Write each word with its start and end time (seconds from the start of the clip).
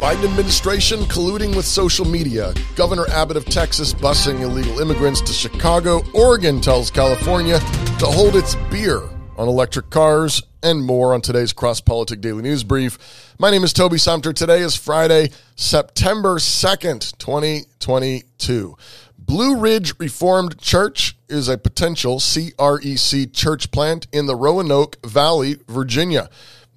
Biden 0.00 0.24
administration 0.24 1.00
colluding 1.00 1.54
with 1.54 1.66
social 1.66 2.06
media. 2.06 2.54
Governor 2.74 3.06
Abbott 3.10 3.36
of 3.36 3.44
Texas 3.44 3.92
busing 3.92 4.40
illegal 4.40 4.80
immigrants 4.80 5.20
to 5.20 5.34
Chicago. 5.34 6.00
Oregon 6.14 6.58
tells 6.58 6.90
California 6.90 7.58
to 7.98 8.06
hold 8.06 8.34
its 8.34 8.54
beer 8.70 9.02
on 9.36 9.46
electric 9.46 9.90
cars 9.90 10.42
and 10.62 10.82
more 10.82 11.12
on 11.12 11.20
today's 11.20 11.52
Cross 11.52 11.82
Politic 11.82 12.22
Daily 12.22 12.40
News 12.40 12.64
Brief. 12.64 12.96
My 13.38 13.50
name 13.50 13.62
is 13.62 13.74
Toby 13.74 13.98
Sumpter. 13.98 14.32
Today 14.32 14.62
is 14.62 14.74
Friday, 14.74 15.32
September 15.54 16.36
2nd, 16.36 17.18
2022. 17.18 18.76
Blue 19.18 19.58
Ridge 19.58 19.92
Reformed 19.98 20.58
Church 20.58 21.14
is 21.28 21.46
a 21.46 21.58
potential 21.58 22.20
CREC 22.20 23.34
church 23.34 23.70
plant 23.70 24.06
in 24.12 24.24
the 24.24 24.34
Roanoke 24.34 24.96
Valley, 25.06 25.58
Virginia. 25.68 26.30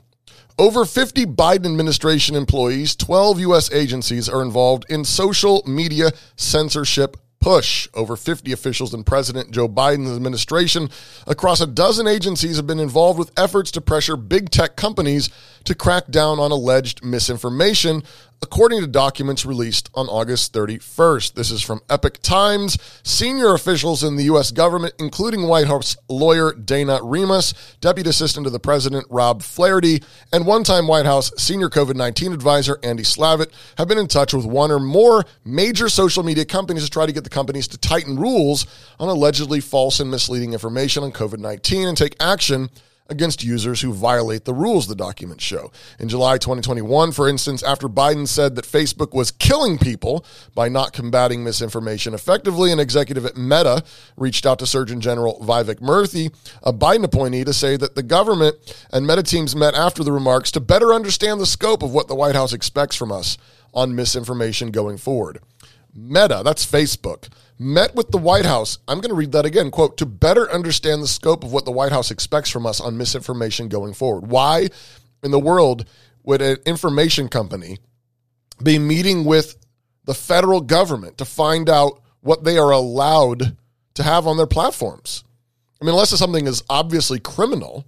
Over 0.59 0.85
50 0.85 1.25
Biden 1.25 1.66
administration 1.66 2.35
employees, 2.35 2.95
12 2.97 3.39
U.S. 3.39 3.71
agencies 3.71 4.27
are 4.27 4.44
involved 4.44 4.85
in 4.89 5.05
social 5.05 5.63
media 5.66 6.11
censorship 6.35 7.16
push. 7.43 7.89
Over 7.93 8.15
50 8.15 8.53
officials 8.53 8.93
in 8.93 9.03
President 9.03 9.52
Joe 9.52 9.67
Biden's 9.67 10.15
administration 10.15 10.89
across 11.27 11.59
a 11.59 11.67
dozen 11.67 12.07
agencies 12.07 12.55
have 12.55 12.66
been 12.66 12.79
involved 12.79 13.19
with 13.19 13.38
efforts 13.38 13.69
to 13.71 13.81
pressure 13.81 14.16
big 14.16 14.49
tech 14.49 14.77
companies 14.77 15.29
to 15.66 15.76
crack 15.76 16.08
down 16.09 16.40
on 16.40 16.52
alleged 16.52 17.03
misinformation, 17.03 18.03
according 18.41 18.81
to 18.81 18.88
documents 18.88 19.45
released 19.45 19.89
on 19.95 20.08
August 20.08 20.52
31st. 20.53 21.33
This 21.33 21.50
is 21.50 21.61
from 21.61 21.80
Epoch 21.89 22.22
Times. 22.22 22.78
Senior 23.03 23.53
officials 23.53 24.03
in 24.03 24.17
the 24.17 24.25
U.S. 24.25 24.52
government, 24.52 24.94
including 25.00 25.47
White 25.47 25.67
House 25.67 25.95
lawyer 26.09 26.52
Dana 26.53 27.00
Remus, 27.02 27.53
Deputy 27.80 28.09
Assistant 28.09 28.45
to 28.45 28.50
the 28.50 28.59
President 28.59 29.05
Rob 29.09 29.42
Flaherty, 29.42 30.03
and 30.33 30.45
one 30.45 30.66
time 30.66 30.88
White 30.88 31.05
House 31.05 31.31
senior 31.38 31.70
COVID 31.70 31.95
19 31.95 32.33
advisor 32.33 32.77
Andy 32.83 33.03
Slavitt, 33.03 33.52
have 33.77 33.88
been 33.88 33.98
in 33.98 34.08
touch 34.08 34.33
with 34.33 34.45
one 34.45 34.72
or 34.72 34.80
more 34.80 35.23
major 35.45 35.88
social 35.88 36.23
media 36.23 36.44
companies 36.44 36.83
to 36.83 36.89
try 36.89 37.05
to 37.05 37.14
get 37.14 37.23
the 37.23 37.30
companies 37.30 37.70
to 37.70 37.77
tighten 37.77 38.17
rules 38.17 38.67
on 39.00 39.08
allegedly 39.08 39.61
false 39.61 40.02
and 40.02 40.11
misleading 40.11 40.52
information 40.52 41.03
on 41.03 41.14
COVID 41.14 41.39
19 41.39 41.88
and 41.88 41.98
take 41.98 42.16
action 42.20 42.70
against 43.09 43.43
users 43.43 43.81
who 43.81 43.93
violate 43.93 44.45
the 44.45 44.53
rules, 44.53 44.87
the 44.87 44.95
documents 44.95 45.43
show. 45.43 45.71
In 45.99 46.09
July 46.09 46.37
2021, 46.37 47.11
for 47.11 47.27
instance, 47.27 47.61
after 47.61 47.89
Biden 47.89 48.27
said 48.27 48.55
that 48.55 48.65
Facebook 48.65 49.13
was 49.13 49.31
killing 49.31 49.77
people 49.77 50.25
by 50.55 50.69
not 50.69 50.93
combating 50.93 51.43
misinformation 51.43 52.13
effectively, 52.13 52.71
an 52.71 52.79
executive 52.79 53.25
at 53.25 53.35
Meta 53.35 53.83
reached 54.15 54.45
out 54.45 54.59
to 54.59 54.65
Surgeon 54.65 55.01
General 55.01 55.39
Vivek 55.41 55.79
Murthy, 55.81 56.33
a 56.63 56.71
Biden 56.71 57.03
appointee, 57.03 57.43
to 57.43 57.53
say 57.53 57.75
that 57.77 57.95
the 57.95 58.03
government 58.03 58.55
and 58.91 59.05
Meta 59.05 59.23
teams 59.23 59.55
met 59.55 59.75
after 59.75 60.03
the 60.03 60.11
remarks 60.11 60.51
to 60.51 60.59
better 60.59 60.93
understand 60.93 61.41
the 61.41 61.45
scope 61.45 61.83
of 61.83 61.93
what 61.93 62.07
the 62.07 62.15
White 62.15 62.35
House 62.35 62.53
expects 62.53 62.95
from 62.95 63.11
us 63.11 63.37
on 63.73 63.95
misinformation 63.95 64.71
going 64.71 64.97
forward. 64.97 65.39
Meta, 65.93 66.41
that's 66.43 66.65
Facebook, 66.65 67.29
met 67.59 67.95
with 67.95 68.11
the 68.11 68.17
White 68.17 68.45
House. 68.45 68.79
I'm 68.87 68.99
going 68.99 69.09
to 69.09 69.15
read 69.15 69.31
that 69.33 69.45
again. 69.45 69.71
Quote, 69.71 69.97
to 69.97 70.05
better 70.05 70.51
understand 70.51 71.01
the 71.01 71.07
scope 71.07 71.43
of 71.43 71.53
what 71.53 71.65
the 71.65 71.71
White 71.71 71.91
House 71.91 72.11
expects 72.11 72.49
from 72.49 72.65
us 72.65 72.81
on 72.81 72.97
misinformation 72.97 73.67
going 73.67 73.93
forward. 73.93 74.27
Why 74.27 74.69
in 75.23 75.31
the 75.31 75.39
world 75.39 75.85
would 76.23 76.41
an 76.41 76.57
information 76.65 77.29
company 77.29 77.79
be 78.61 78.79
meeting 78.79 79.25
with 79.25 79.57
the 80.05 80.13
federal 80.13 80.61
government 80.61 81.17
to 81.17 81.25
find 81.25 81.69
out 81.69 82.01
what 82.21 82.43
they 82.43 82.57
are 82.57 82.71
allowed 82.71 83.58
to 83.95 84.03
have 84.03 84.27
on 84.27 84.37
their 84.37 84.47
platforms? 84.47 85.23
I 85.81 85.86
mean, 85.86 85.93
unless 85.93 86.17
something 86.17 86.47
is 86.47 86.63
obviously 86.69 87.19
criminal, 87.19 87.86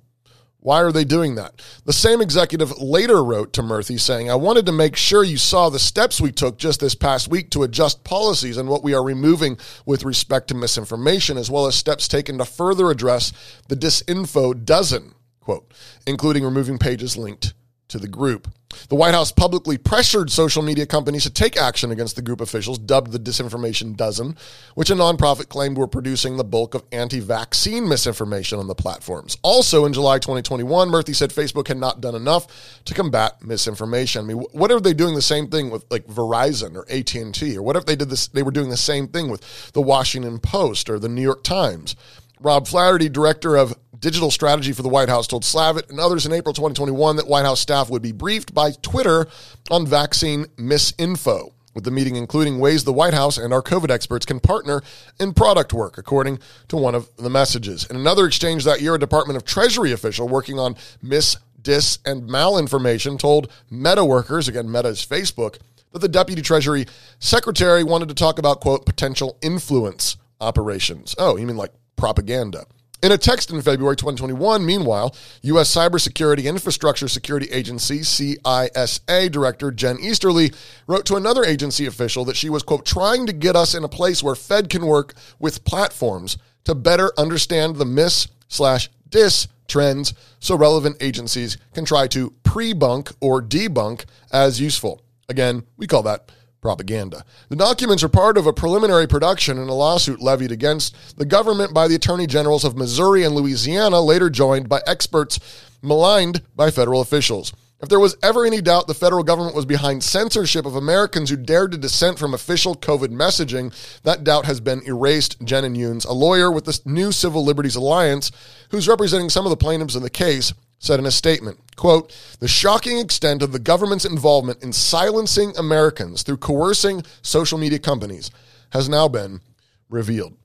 why 0.65 0.81
are 0.81 0.91
they 0.91 1.03
doing 1.03 1.35
that? 1.35 1.61
The 1.85 1.93
same 1.93 2.21
executive 2.21 2.75
later 2.81 3.23
wrote 3.23 3.53
to 3.53 3.61
Murthy 3.61 3.99
saying, 3.99 4.31
I 4.31 4.35
wanted 4.35 4.65
to 4.65 4.71
make 4.71 4.95
sure 4.95 5.23
you 5.23 5.37
saw 5.37 5.69
the 5.69 5.77
steps 5.77 6.19
we 6.19 6.31
took 6.31 6.57
just 6.57 6.79
this 6.79 6.95
past 6.95 7.27
week 7.27 7.51
to 7.51 7.61
adjust 7.61 8.03
policies 8.03 8.57
and 8.57 8.67
what 8.67 8.83
we 8.83 8.95
are 8.95 9.03
removing 9.03 9.59
with 9.85 10.03
respect 10.03 10.47
to 10.47 10.55
misinformation, 10.55 11.37
as 11.37 11.51
well 11.51 11.67
as 11.67 11.75
steps 11.75 12.07
taken 12.07 12.39
to 12.39 12.45
further 12.45 12.89
address 12.89 13.31
the 13.67 13.75
disinfo 13.75 14.65
dozen, 14.65 15.13
quote, 15.39 15.71
including 16.07 16.43
removing 16.43 16.79
pages 16.79 17.15
linked 17.15 17.53
to 17.89 17.99
the 17.99 18.07
group. 18.07 18.47
The 18.89 18.95
White 18.95 19.13
House 19.13 19.31
publicly 19.31 19.77
pressured 19.77 20.31
social 20.31 20.61
media 20.61 20.85
companies 20.85 21.23
to 21.23 21.29
take 21.29 21.57
action 21.57 21.91
against 21.91 22.15
the 22.15 22.21
group 22.21 22.41
officials, 22.41 22.77
dubbed 22.77 23.11
the 23.11 23.19
Disinformation 23.19 23.95
Dozen, 23.95 24.37
which 24.75 24.89
a 24.89 24.95
nonprofit 24.95 25.49
claimed 25.49 25.77
were 25.77 25.87
producing 25.87 26.37
the 26.37 26.43
bulk 26.43 26.73
of 26.73 26.83
anti 26.91 27.19
vaccine 27.19 27.87
misinformation 27.87 28.59
on 28.59 28.67
the 28.67 28.75
platforms. 28.75 29.37
Also 29.43 29.85
in 29.85 29.93
July 29.93 30.19
2021, 30.19 30.89
Murthy 30.89 31.15
said 31.15 31.29
Facebook 31.29 31.67
had 31.67 31.77
not 31.77 32.01
done 32.01 32.15
enough 32.15 32.81
to 32.85 32.93
combat 32.93 33.41
misinformation. 33.41 34.25
I 34.25 34.27
mean, 34.27 34.37
what 34.51 34.71
are 34.71 34.79
they 34.79 34.93
doing 34.93 35.15
the 35.15 35.21
same 35.21 35.47
thing 35.47 35.69
with 35.69 35.85
like 35.89 36.05
Verizon 36.07 36.75
or 36.75 36.85
AT&T 36.89 37.57
or 37.57 37.61
what 37.61 37.75
if 37.75 37.85
they 37.85 37.95
did 37.95 38.09
this 38.09 38.27
they 38.27 38.43
were 38.43 38.51
doing 38.51 38.69
the 38.69 38.77
same 38.77 39.07
thing 39.07 39.29
with 39.29 39.71
the 39.71 39.81
Washington 39.81 40.39
Post 40.39 40.89
or 40.89 40.99
the 40.99 41.09
New 41.09 41.21
York 41.21 41.43
Times? 41.43 41.95
Rob 42.39 42.67
Flaherty, 42.67 43.09
director 43.09 43.55
of 43.55 43.75
digital 43.99 44.29
strategy 44.29 44.71
for 44.71 44.81
the 44.81 44.89
White 44.89 45.09
House, 45.09 45.27
told 45.27 45.43
Slavitt 45.43 45.89
and 45.89 45.99
others 45.99 46.25
in 46.25 46.33
April 46.33 46.53
2021 46.53 47.15
that 47.15 47.27
White 47.27 47.45
House 47.45 47.59
staff 47.59 47.89
would 47.89 48.01
be 48.01 48.11
briefed 48.11 48.53
by 48.53 48.71
Twitter 48.81 49.27
on 49.71 49.87
vaccine 49.87 50.45
misinfo, 50.57 51.51
with 51.73 51.85
the 51.85 51.91
meeting 51.91 52.15
including 52.15 52.59
ways 52.59 52.83
the 52.83 52.93
White 52.93 53.13
House 53.13 53.37
and 53.37 53.53
our 53.53 53.61
COVID 53.61 53.89
experts 53.89 54.25
can 54.25 54.39
partner 54.39 54.81
in 55.19 55.33
product 55.33 55.73
work, 55.73 55.97
according 55.97 56.39
to 56.67 56.77
one 56.77 56.93
of 56.93 57.09
the 57.17 57.29
messages. 57.29 57.85
In 57.85 57.95
another 57.95 58.25
exchange 58.25 58.63
that 58.65 58.81
year, 58.81 58.95
a 58.95 58.99
Department 58.99 59.37
of 59.37 59.45
Treasury 59.45 59.91
official 59.91 60.27
working 60.27 60.59
on 60.59 60.75
mis, 61.01 61.37
dis, 61.61 61.99
and 62.05 62.23
malinformation 62.23 63.17
told 63.17 63.51
Meta 63.71 64.03
workers, 64.03 64.47
again, 64.47 64.71
Meta 64.71 64.89
is 64.89 65.05
Facebook, 65.05 65.59
that 65.93 65.99
the 65.99 66.09
Deputy 66.09 66.41
Treasury 66.41 66.85
Secretary 67.19 67.83
wanted 67.83 68.09
to 68.09 68.15
talk 68.15 68.37
about, 68.37 68.59
quote, 68.59 68.85
potential 68.85 69.37
influence 69.41 70.17
operations. 70.41 71.15
Oh, 71.17 71.37
you 71.37 71.47
mean 71.47 71.55
like 71.55 71.71
propaganda. 71.95 72.65
In 73.03 73.11
a 73.11 73.17
text 73.17 73.51
in 73.51 73.61
February 73.61 73.95
2021, 73.95 74.65
meanwhile, 74.65 75.15
U.S. 75.43 75.75
Cybersecurity 75.75 76.45
Infrastructure 76.45 77.07
Security 77.07 77.47
Agency, 77.51 77.99
CISA 77.99 79.31
Director 79.31 79.71
Jen 79.71 79.99
Easterly 79.99 80.51
wrote 80.87 81.05
to 81.05 81.15
another 81.15 81.43
agency 81.43 81.85
official 81.85 82.25
that 82.25 82.35
she 82.35 82.49
was, 82.49 82.63
quote, 82.63 82.85
trying 82.85 83.27
to 83.27 83.33
get 83.33 83.55
us 83.55 83.75
in 83.75 83.83
a 83.83 83.89
place 83.89 84.23
where 84.23 84.33
Fed 84.33 84.69
can 84.69 84.87
work 84.87 85.13
with 85.39 85.65
platforms 85.65 86.37
to 86.63 86.73
better 86.73 87.11
understand 87.17 87.75
the 87.75 87.85
miss 87.85 88.27
slash 88.47 88.89
dis 89.09 89.47
trends 89.67 90.13
so 90.39 90.55
relevant 90.55 90.97
agencies 90.99 91.57
can 91.73 91.85
try 91.85 92.07
to 92.07 92.33
pre-bunk 92.43 93.11
or 93.19 93.41
debunk 93.41 94.05
as 94.31 94.59
useful. 94.59 95.03
Again, 95.29 95.63
we 95.77 95.87
call 95.87 96.03
that 96.03 96.31
propaganda. 96.65 97.23
The 97.49 97.55
documents 97.55 98.03
are 98.03 98.09
part 98.09 98.39
of 98.39 98.47
a 98.47 98.51
preliminary 98.51 99.05
production 99.05 99.59
in 99.59 99.69
a 99.69 99.73
lawsuit 99.75 100.19
levied 100.19 100.51
against 100.51 101.15
the 101.15 101.23
government 101.23 101.75
by 101.75 101.87
the 101.87 101.93
attorney 101.93 102.25
generals 102.25 102.65
of 102.65 102.75
Missouri 102.75 103.23
and 103.23 103.35
Louisiana, 103.35 104.01
later 104.01 104.31
joined 104.31 104.67
by 104.67 104.81
experts 104.87 105.39
maligned 105.83 106.41
by 106.55 106.71
federal 106.71 107.01
officials. 107.01 107.53
If 107.81 107.89
there 107.89 107.99
was 107.99 108.17
ever 108.23 108.47
any 108.47 108.61
doubt 108.61 108.87
the 108.87 108.95
federal 108.95 109.21
government 109.21 109.55
was 109.55 109.65
behind 109.65 110.03
censorship 110.03 110.65
of 110.65 110.75
Americans 110.75 111.29
who 111.29 111.35
dared 111.35 111.73
to 111.73 111.77
dissent 111.77 112.17
from 112.17 112.33
official 112.33 112.73
COVID 112.73 113.09
messaging, 113.09 113.71
that 114.01 114.23
doubt 114.23 114.45
has 114.45 114.59
been 114.59 114.81
erased. 114.87 115.39
Jenin 115.45 115.77
Younes, 115.77 116.07
a 116.07 116.13
lawyer 116.13 116.51
with 116.51 116.65
the 116.65 116.81
New 116.85 117.11
Civil 117.11 117.45
Liberties 117.45 117.75
Alliance, 117.75 118.31
who's 118.71 118.87
representing 118.87 119.29
some 119.29 119.45
of 119.45 119.51
the 119.51 119.55
plaintiffs 119.55 119.93
in 119.93 120.01
the 120.01 120.09
case, 120.09 120.51
said 120.85 120.99
in 120.99 121.05
a 121.05 121.11
statement, 121.11 121.59
quote, 121.75 122.15
the 122.39 122.47
shocking 122.47 122.99
extent 122.99 123.41
of 123.41 123.51
the 123.51 123.59
government's 123.59 124.05
involvement 124.05 124.63
in 124.63 124.71
silencing 124.71 125.53
Americans 125.57 126.23
through 126.23 126.37
coercing 126.37 127.03
social 127.21 127.57
media 127.57 127.79
companies 127.79 128.31
has 128.71 128.87
now 128.87 129.07
been 129.07 129.41
revealed. 129.89 130.37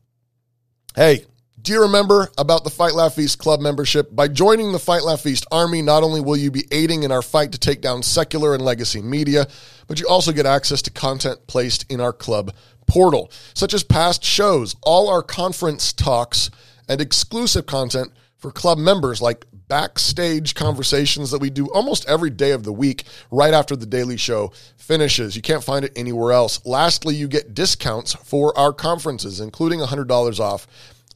Hey, 0.97 1.25
do 1.63 1.73
you 1.73 1.83
remember 1.83 2.31
about 2.39 2.65
the 2.65 2.71
Fight 2.71 2.95
Laugh 2.95 3.15
Feast 3.15 3.39
Club 3.39 3.61
membership? 3.61 4.15
By 4.15 4.29
joining 4.29 4.73
the 4.73 4.79
Fight 4.79 5.03
Laugh 5.03 5.21
Feast 5.21 5.47
Army, 5.53 5.83
not 5.83 6.03
only 6.03 6.21
will 6.21 6.37
you 6.37 6.51
be 6.51 6.67
aiding 6.71 7.03
in 7.03 7.13
our 7.13 7.23
fight 7.23 7.53
to 7.53 7.59
take 7.59 7.83
down 7.83 8.03
secular 8.03 8.55
and 8.55 8.65
legacy 8.65 9.03
media, 9.03 9.47
but 9.87 10.01
you 10.01 10.09
also 10.09 10.33
get 10.33 10.47
access 10.47 10.81
to 10.83 10.91
content 10.91 11.47
placed 11.47 11.85
in 11.93 12.01
our 12.01 12.15
club 12.15 12.55
portal, 12.87 13.31
such 13.55 13.75
as 13.75 13.85
past 13.85 14.25
shows, 14.25 14.75
all 14.83 15.11
our 15.11 15.23
conference 15.23 15.93
talks, 15.93 16.51
and 16.89 17.01
exclusive 17.01 17.67
content 17.67 18.11
for 18.41 18.51
club 18.51 18.79
members 18.79 19.23
like 19.23 19.45
backstage 19.69 20.55
conversations 20.55 21.31
that 21.31 21.41
we 21.41 21.51
do 21.51 21.69
almost 21.69 22.09
every 22.09 22.31
day 22.31 22.51
of 22.51 22.65
the 22.65 22.73
week 22.73 23.05
right 23.31 23.55
after 23.55 23.77
the 23.77 23.87
daily 23.87 24.17
show 24.17 24.53
finishes. 24.77 25.37
You 25.37 25.43
can't 25.43 25.63
find 25.63 25.85
it 25.85 25.93
anywhere 25.95 26.33
else. 26.33 26.65
Lastly, 26.67 27.15
you 27.15 27.29
get 27.29 27.55
discounts 27.55 28.15
for 28.15 28.57
our 28.59 28.73
conferences, 28.73 29.41
including 29.41 29.79
$100 29.79 30.41
off. 30.41 30.67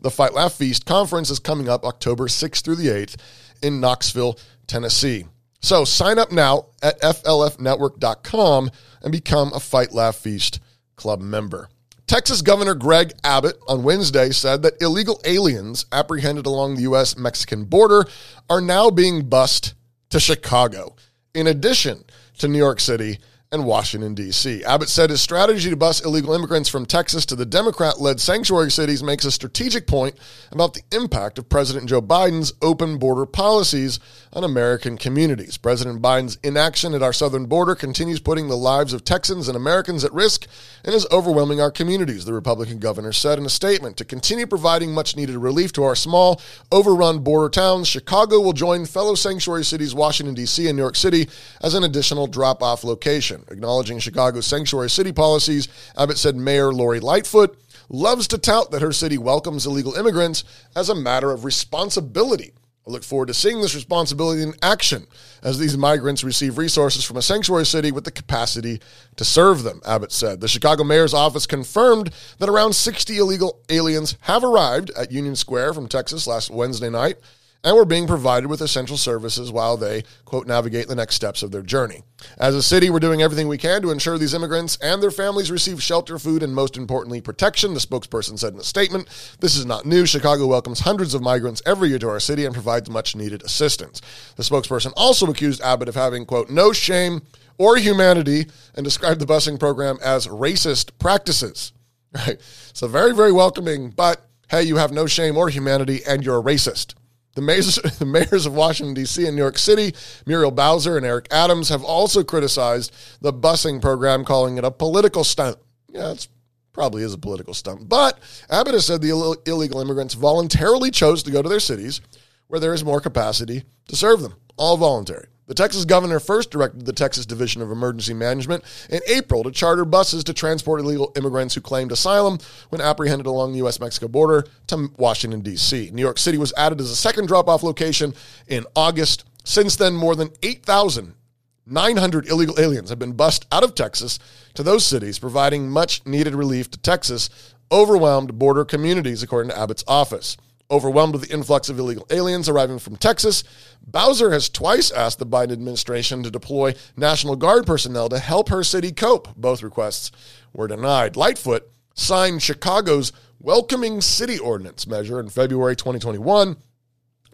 The 0.00 0.11
Fight 0.11 0.35
Laugh 0.35 0.53
Feast 0.53 0.87
conference 0.87 1.31
is 1.31 1.38
coming 1.38 1.69
up 1.69 1.85
October 1.85 2.29
6th 2.29 2.62
through 2.62 2.76
the 2.76 2.88
8th 2.88 3.17
in 3.62 3.81
Knoxville, 3.81 4.38
Tennessee. 4.67 5.25
So 5.61 5.87
sign 5.87 6.19
up 6.19 6.31
now 6.31 6.67
at 6.82 7.00
flfnetwork.com 7.00 8.70
and 9.03 9.12
become 9.12 9.53
a 9.55 9.61
Fight 9.61 9.93
Laugh 9.93 10.17
Feast 10.17 10.61
Club 10.97 11.23
member. 11.23 11.69
Texas 12.06 12.43
Governor 12.43 12.75
Greg 12.75 13.15
Abbott 13.25 13.59
on 13.67 13.83
Wednesday 13.83 14.31
said 14.31 14.62
that 14.62 14.81
illegal 14.81 15.21
aliens 15.25 15.87
apprehended 15.91 16.45
along 16.45 16.75
the 16.75 16.83
U.S. 16.83 17.17
Mexican 17.17 17.65
border 17.65 18.05
are 18.51 18.61
now 18.61 18.91
being 18.91 19.27
bussed 19.27 19.75
to 20.11 20.21
Chicago, 20.21 20.97
in 21.35 21.47
addition 21.47 22.05
to 22.39 22.49
New 22.49 22.59
York 22.59 22.79
City 22.79 23.21
and 23.55 23.65
Washington, 23.65 24.15
D.C. 24.15 24.65
Abbott 24.65 24.89
said 24.89 25.11
his 25.11 25.23
strategy 25.23 25.71
to 25.71 25.77
bus 25.77 26.05
illegal 26.05 26.35
immigrants 26.35 26.69
from 26.69 26.85
Texas 26.85 27.25
to 27.27 27.37
the 27.37 27.47
Democrat 27.47 28.01
led 28.01 28.21
sanctuary 28.21 28.71
cities 28.71 29.01
makes 29.01 29.25
a 29.25 29.31
strategic 29.31 29.87
point 29.87 30.17
about 30.51 30.75
the 30.75 30.83
impact 30.91 31.39
of 31.39 31.49
President 31.49 31.89
Joe 31.89 32.03
Biden's 32.03 32.53
open 32.61 32.99
border 32.99 33.27
policies 33.27 34.01
on 34.33 34.43
American 34.43 34.99
communities. 34.99 35.56
President 35.56 36.03
Biden's 36.03 36.37
inaction 36.43 36.95
at 36.95 37.03
our 37.03 37.12
southern 37.12 37.47
border 37.47 37.77
continues 37.77 38.19
putting 38.19 38.49
the 38.49 38.56
lives 38.56 38.93
of 38.93 39.05
Texans 39.05 39.47
and 39.47 39.56
Americans 39.56 40.05
at 40.05 40.12
risk 40.12 40.49
and 40.85 40.93
is 40.93 41.06
overwhelming 41.12 41.61
our 41.61 41.71
communities, 41.71 42.25
the 42.25 42.33
Republican 42.33 42.81
governor 42.81 43.12
said 43.12 43.39
in 43.39 43.47
a 43.47 43.51
statement. 43.51 43.97
To 43.99 44.05
continue 44.05 44.49
providing 44.49 44.93
much 44.93 45.17
needed 45.17 45.39
relief 45.39 45.73
to 45.75 45.85
our 45.85 45.95
small, 45.95 46.41
overrun 46.73 47.21
border 47.21 47.51
towns, 47.51 47.87
Chicago 47.87 48.41
will 48.41 48.53
join 48.53 48.85
fellow 48.85 49.15
sanctuary 49.15 49.65
cities, 49.65 49.95
Washington, 49.95 50.35
D.C., 50.35 50.67
and 50.67 50.77
New 50.77 50.83
York 50.83 50.97
City, 50.97 51.29
as 51.62 51.75
an 51.75 51.85
additional 51.85 52.27
drop 52.27 52.61
off 52.61 52.83
location. 52.83 53.44
Acknowledging 53.50 53.99
Chicago's 53.99 54.46
sanctuary 54.46 54.91
city 54.91 55.12
policies, 55.12 55.69
Abbott 55.96 56.19
said 56.19 56.37
Mayor 56.37 56.73
Lori 56.73 57.00
Lightfoot 57.00 57.58
loves 57.88 58.26
to 58.29 58.38
tout 58.38 58.70
that 58.70 58.82
her 58.82 58.93
city 58.93 59.19
welcomes 59.19 59.67
illegal 59.67 59.94
immigrants 59.94 60.44
as 60.75 60.88
a 60.88 60.94
matter 60.94 61.31
of 61.31 61.44
responsibility. 61.44 62.52
I 62.87 62.91
look 62.91 63.02
forward 63.02 63.29
to 63.29 63.35
seeing 63.35 63.62
this 63.62 63.75
responsibility 63.75 64.43
in 64.43 64.52
action 64.62 65.06
as 65.43 65.58
these 65.58 65.76
migrants 65.76 66.23
receive 66.23 66.58
resources 66.58 67.02
from 67.02 67.17
a 67.17 67.23
sanctuary 67.23 67.64
city 67.64 67.91
with 67.91 68.05
the 68.05 68.11
capacity 68.11 68.81
to 69.17 69.25
serve 69.25 69.62
them, 69.62 69.81
Abbott 69.87 70.12
said. 70.12 70.41
The 70.41 70.49
Chicago 70.49 70.85
mayor's 70.85 71.14
office 71.14 71.46
confirmed 71.46 72.12
that 72.38 72.50
around 72.50 72.75
60 72.75 73.17
illegal 73.17 73.61
aliens 73.70 74.19
have 74.23 74.44
arrived 74.44 74.91
at 74.99 75.12
Union 75.12 75.35
Square 75.35 75.73
from 75.73 75.88
Texas 75.88 76.26
last 76.26 76.50
Wednesday 76.50 76.91
night 76.91 77.17
and 77.64 77.75
were 77.75 77.87
being 77.87 78.06
provided 78.06 78.46
with 78.49 78.61
essential 78.61 78.99
services 78.99 79.50
while 79.50 79.76
they, 79.78 80.05
quote, 80.26 80.46
navigate 80.46 80.87
the 80.87 80.94
next 80.94 81.14
steps 81.14 81.43
of 81.43 81.50
their 81.50 81.62
journey. 81.62 82.02
As 82.38 82.55
a 82.55 82.62
city, 82.62 82.90
we're 82.90 83.00
doing 83.00 83.22
everything 83.22 83.49
we 83.49 83.58
can 83.58 83.81
to 83.82 83.90
ensure 83.90 84.19
these 84.19 84.34
immigrants 84.34 84.76
and 84.82 85.02
their 85.02 85.11
families 85.11 85.50
receive 85.50 85.82
shelter, 85.82 86.19
food, 86.19 86.43
and 86.43 86.55
most 86.55 86.76
importantly, 86.76 87.22
protection, 87.22 87.72
the 87.72 87.81
spokesperson 87.81 88.38
said 88.38 88.52
in 88.52 88.61
a 88.61 88.64
statement. 88.64 89.08
This 89.40 89.56
is 89.56 89.64
not 89.64 89.87
new. 89.87 90.05
Chicago 90.05 90.46
welcomes 90.46 90.81
hundreds 90.81 91.14
of 91.14 91.22
migrants 91.22 91.62
every 91.64 91.88
year 91.88 91.99
to 91.99 92.08
our 92.08 92.20
city 92.20 92.44
and 92.44 92.55
provides 92.55 92.90
much 92.90 93.16
needed 93.16 93.43
assistance. 93.43 94.02
The 94.37 94.43
spokesperson 94.43 94.93
also 94.96 95.26
accused 95.31 95.62
Abbott 95.62 95.88
of 95.88 95.94
having, 95.94 96.26
quote, 96.26 96.50
no 96.50 96.72
shame 96.72 97.22
or 97.56 97.76
humanity 97.78 98.46
and 98.75 98.84
described 98.84 99.20
the 99.20 99.26
busing 99.26 99.58
program 99.58 99.99
as 100.02 100.26
racist 100.26 100.90
practices. 100.99 101.72
Right? 102.14 102.40
So 102.72 102.87
very, 102.87 103.12
very 103.12 103.32
welcoming, 103.32 103.90
but 103.90 104.25
hey, 104.49 104.62
you 104.62 104.76
have 104.76 104.93
no 104.93 105.08
shame 105.08 105.37
or 105.37 105.49
humanity 105.49 106.00
and 106.06 106.25
you're 106.25 106.38
a 106.38 106.43
racist. 106.43 106.94
The 107.34 107.42
mayors, 107.42 107.75
the 107.98 108.06
mayors 108.06 108.46
of 108.46 108.54
Washington, 108.54 108.94
D.C. 108.94 109.26
and 109.26 109.36
New 109.36 109.42
York 109.42 109.58
City, 109.58 109.94
Muriel 110.26 110.50
Bowser 110.50 110.96
and 110.96 111.04
Eric 111.04 111.26
Adams, 111.31 111.69
have 111.69 111.82
also 111.82 112.22
criticized 112.22 112.92
the 113.20 113.32
busing 113.32 113.81
program, 113.81 114.25
calling 114.25 114.56
it 114.56 114.64
a 114.64 114.70
political 114.70 115.25
stunt. 115.25 115.56
Yeah, 115.88 116.12
it's 116.12 116.28
probably 116.72 117.02
is 117.02 117.14
a 117.14 117.19
political 117.19 117.54
stunt. 117.54 117.88
But 117.88 118.19
Abbott 118.50 118.75
has 118.75 118.86
said 118.86 119.00
the 119.00 119.10
Ill- 119.10 119.36
illegal 119.46 119.81
immigrants 119.81 120.14
voluntarily 120.14 120.90
chose 120.90 121.22
to 121.25 121.31
go 121.31 121.42
to 121.42 121.48
their 121.48 121.60
cities 121.60 122.00
where 122.48 122.60
there 122.60 122.75
is 122.75 122.84
more 122.84 123.00
capacity 123.00 123.64
to 123.88 123.96
serve 123.96 124.20
them. 124.20 124.34
All 124.56 124.76
voluntary. 124.76 125.26
The 125.46 125.55
Texas 125.55 125.85
governor 125.85 126.20
first 126.20 126.50
directed 126.50 126.87
the 126.87 126.93
Texas 126.94 127.26
Division 127.26 127.61
of 127.61 127.70
Emergency 127.70 128.14
Management 128.14 128.64
in 128.88 129.00
April 129.06 129.43
to 129.44 129.50
charter 129.50 129.85
buses 129.85 130.25
to 130.25 130.32
transport 130.32 130.81
illegal 130.81 131.12
immigrants 131.17 131.55
who 131.55 131.61
claimed 131.61 131.93
asylum 131.93 132.38
when 132.70 132.81
apprehended 132.81 133.26
along 133.26 133.52
the 133.52 133.58
U.S. 133.58 133.79
Mexico 133.79 134.08
border 134.08 134.46
to 134.69 134.91
Washington, 134.96 135.43
D.C. 135.43 135.91
New 135.93 136.00
York 136.00 136.17
City 136.19 136.38
was 136.38 136.55
added 136.56 136.81
as 136.81 136.91
a 136.91 136.96
second 136.96 137.26
drop 137.26 137.46
off 137.46 137.62
location 137.62 138.14
in 138.49 138.64
August. 138.75 139.25
Since 139.44 139.76
then, 139.76 139.94
more 139.94 140.17
than 140.17 140.31
8,900 140.43 142.29
illegal 142.29 142.58
aliens 142.58 142.88
have 142.88 142.99
been 142.99 143.12
bussed 143.12 143.44
out 143.52 143.64
of 143.64 143.75
Texas 143.75 144.19
to 144.55 144.62
those 144.62 144.87
cities, 144.87 145.19
providing 145.19 145.69
much 145.69 146.06
needed 146.06 146.35
relief 146.35 146.70
to 146.70 146.79
Texas 146.79 147.29
overwhelmed 147.70 148.38
border 148.38 148.64
communities, 148.64 149.23
according 149.23 149.50
to 149.50 149.58
Abbott's 149.58 149.85
office. 149.87 150.38
Overwhelmed 150.70 151.12
with 151.12 151.28
the 151.28 151.34
influx 151.34 151.69
of 151.69 151.78
illegal 151.78 152.06
aliens 152.11 152.49
arriving 152.49 152.78
from 152.78 152.96
Texas, 152.96 153.44
Bowser 153.87 154.32
has 154.32 154.49
twice 154.49 154.90
asked 154.90 155.19
the 155.19 155.26
Biden 155.26 155.52
administration 155.52 156.22
to 156.22 156.31
deploy 156.31 156.75
National 156.96 157.37
Guard 157.37 157.66
personnel 157.66 158.08
to 158.08 158.19
help 158.19 158.49
her 158.49 158.64
city 158.64 158.90
cope. 158.90 159.28
Both 159.37 159.62
requests 159.62 160.11
were 160.55 160.66
denied. 160.66 161.16
Lightfoot 161.16 161.70
signed 161.94 162.43
Chicago's 162.43 163.12
Welcoming 163.38 164.00
City 164.00 164.38
Ordinance 164.38 164.87
measure 164.87 165.20
in 165.20 165.28
February 165.28 165.76
2021 165.76 166.56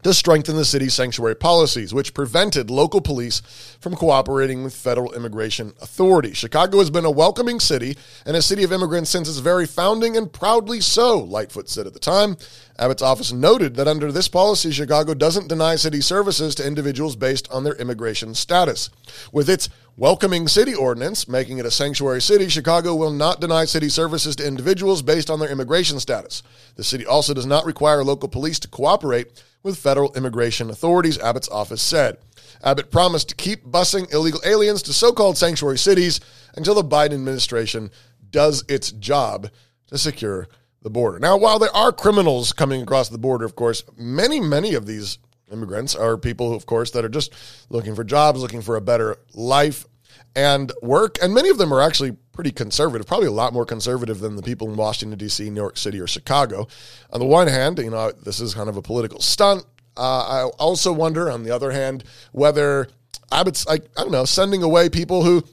to 0.03 0.15
strengthen 0.15 0.57
the 0.57 0.65
city's 0.65 0.95
sanctuary 0.95 1.35
policies, 1.35 1.93
which 1.93 2.15
prevented 2.15 2.71
local 2.71 3.01
police 3.01 3.41
from 3.81 3.95
cooperating 3.95 4.65
with 4.65 4.75
federal 4.75 5.13
immigration 5.13 5.73
authorities. 5.83 6.37
Chicago 6.37 6.79
has 6.79 6.91
been 6.91 7.05
a 7.05 7.11
welcoming 7.11 7.61
city 7.61 7.97
and 8.25 8.37
a 8.37 8.43
city 8.43 8.65
of 8.65 8.73
immigrants 8.73 9.11
since 9.11 9.29
its 9.29 9.39
very 9.39 9.67
founding, 9.67 10.17
and 10.17 10.33
proudly 10.33 10.81
so, 10.81 11.19
Lightfoot 11.19 11.69
said 11.69 11.87
at 11.87 11.93
the 11.93 11.99
time. 11.99 12.37
Abbott's 12.79 13.03
office 13.03 13.33
noted 13.33 13.77
that 13.77 13.89
under 13.89 14.11
this 14.11 14.29
policy, 14.29 14.71
Chicago 14.71 15.13
doesn't 15.13 15.49
deny 15.49 15.77
city 15.77 16.01
services 16.01 16.55
to 16.55 16.67
individuals 16.67 17.15
based 17.15 17.51
on 17.51 17.65
their 17.65 17.75
immigration 17.75 18.35
status. 18.35 18.89
With 19.33 19.51
its 19.51 19.69
welcoming 19.99 20.49
city 20.49 20.75
ordinance, 20.75 21.29
making 21.29 21.59
it 21.59 21.67
a 21.67 21.71
sanctuary 21.71 22.23
city, 22.23 22.49
Chicago 22.49 22.95
will 22.95 23.11
not 23.11 23.39
deny 23.39 23.67
city 23.67 23.91
services 23.91 24.35
to 24.37 24.47
individuals 24.47 25.03
based 25.03 25.29
on 25.29 25.41
their 25.41 25.51
immigration 25.51 26.01
status. 26.01 26.43
The 26.77 26.85
city 26.85 27.05
also 27.05 27.35
does 27.35 27.45
not 27.45 27.67
require 27.67 28.03
local 28.03 28.31
police 28.31 28.59
to 28.61 28.69
cooperate 28.69 29.43
with 29.63 29.79
federal 29.79 30.13
immigration 30.15 30.71
authorities, 30.71 31.19
Abbott's 31.19 31.49
office 31.49 31.83
said. 31.83 32.19
Abbott 32.63 32.91
promised 32.91 33.29
to 33.31 33.35
keep 33.35 33.65
busing 33.65 34.13
illegal 34.13 34.41
aliens 34.45 34.83
to 34.83 34.93
so 34.93 35.13
called 35.13 35.39
sanctuary 35.39 35.79
cities 35.79 36.21
until 36.57 36.75
the 36.75 36.85
Biden 36.85 37.15
administration 37.15 37.91
does 38.31 38.65
its 38.69 38.93
job 38.93 39.51
to 39.89 39.99
secure 39.99 40.49
the 40.83 40.91
border. 40.91 41.19
Now, 41.19 41.37
while 41.37 41.59
there 41.59 41.75
are 41.75 41.93
criminals 41.93 42.53
coming 42.53 42.83
across 42.83 43.09
the 43.09 43.19
border, 43.19 43.45
of 43.45 43.57
course, 43.57 43.85
many, 43.97 44.41
many 44.41 44.75
of 44.75 44.87
these 44.87 45.19
immigrants 45.51 45.95
are 45.95 46.17
people, 46.17 46.55
of 46.55 46.67
course, 46.67 46.93
that 46.93 47.05
are 47.05 47.11
just 47.11 47.35
looking 47.69 47.95
for 47.95 48.05
jobs, 48.05 48.41
looking 48.41 48.63
for 48.63 48.77
a 48.77 48.81
better 48.81 49.17
life 49.35 49.87
and 50.37 50.73
work. 50.83 51.19
And 51.23 51.35
many 51.35 51.49
of 51.49 51.59
them 51.59 51.73
are 51.73 51.81
actually 51.81 52.13
pretty 52.33 52.53
conservative, 52.53 53.07
probably 53.07 53.27
a 53.27 53.33
lot 53.33 53.53
more 53.53 53.67
conservative 53.67 54.21
than 54.21 54.37
the 54.37 54.43
people 54.43 54.69
in 54.71 54.77
Washington, 54.77 55.19
D.C., 55.19 55.49
New 55.51 55.61
York 55.61 55.77
City, 55.77 56.01
or 56.01 56.07
Chicago. 56.07 56.67
On 57.13 57.21
the 57.21 57.27
one 57.27 57.49
hand, 57.49 57.79
you 57.79 57.91
know, 57.91 58.13
this 58.13 58.41
is 58.41 58.55
kind 58.55 58.69
of 58.69 58.77
a 58.77 58.83
political 58.83 59.21
stunt. 59.21 59.65
Uh, 59.97 60.47
I 60.47 60.51
also 60.59 60.93
wonder, 60.93 61.31
on 61.31 61.43
the 61.43 61.51
other 61.51 61.71
hand, 61.71 62.05
whether 62.33 62.89
Abbott's, 63.33 63.67
like, 63.67 63.85
I 63.97 64.03
don't 64.03 64.13
know, 64.13 64.25
sending 64.25 64.63
away 64.63 64.89
people 64.89 65.23
who 65.23 65.45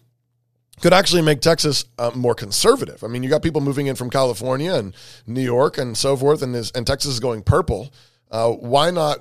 could 0.81 0.93
actually 0.93 1.23
make 1.23 1.41
Texas 1.41 1.85
uh, 1.97 2.11
more 2.15 2.35
conservative. 2.35 3.03
I 3.03 3.07
mean, 3.07 3.23
you 3.23 3.29
got 3.29 3.41
people 3.41 3.61
moving 3.61 3.87
in 3.87 3.95
from 3.95 4.09
California 4.09 4.75
and 4.75 4.93
New 5.25 5.41
York 5.41 5.77
and 5.77 5.97
so 5.97 6.15
forth, 6.15 6.41
and, 6.41 6.55
is, 6.55 6.71
and 6.71 6.85
Texas 6.85 7.13
is 7.13 7.19
going 7.19 7.41
purple. 7.41 7.91
Uh, 8.29 8.51
why 8.51 8.91
not? 8.91 9.19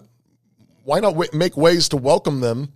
Why 0.84 1.00
not 1.00 1.12
w- 1.12 1.30
make 1.32 1.56
ways 1.56 1.88
to 1.88 1.96
welcome 1.96 2.40
them, 2.40 2.72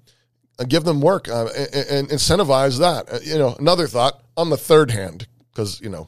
and 0.61 0.69
give 0.69 0.85
them 0.85 1.01
work, 1.01 1.29
uh, 1.29 1.49
and, 1.57 1.75
and, 1.75 2.09
incentivize 2.11 2.79
that? 2.79 3.13
Uh, 3.13 3.19
you 3.25 3.39
know, 3.39 3.57
another 3.59 3.87
thought 3.87 4.23
on 4.37 4.51
the 4.51 4.57
third 4.57 4.91
hand, 4.91 5.27
because 5.51 5.81
you 5.81 5.89
know, 5.89 6.07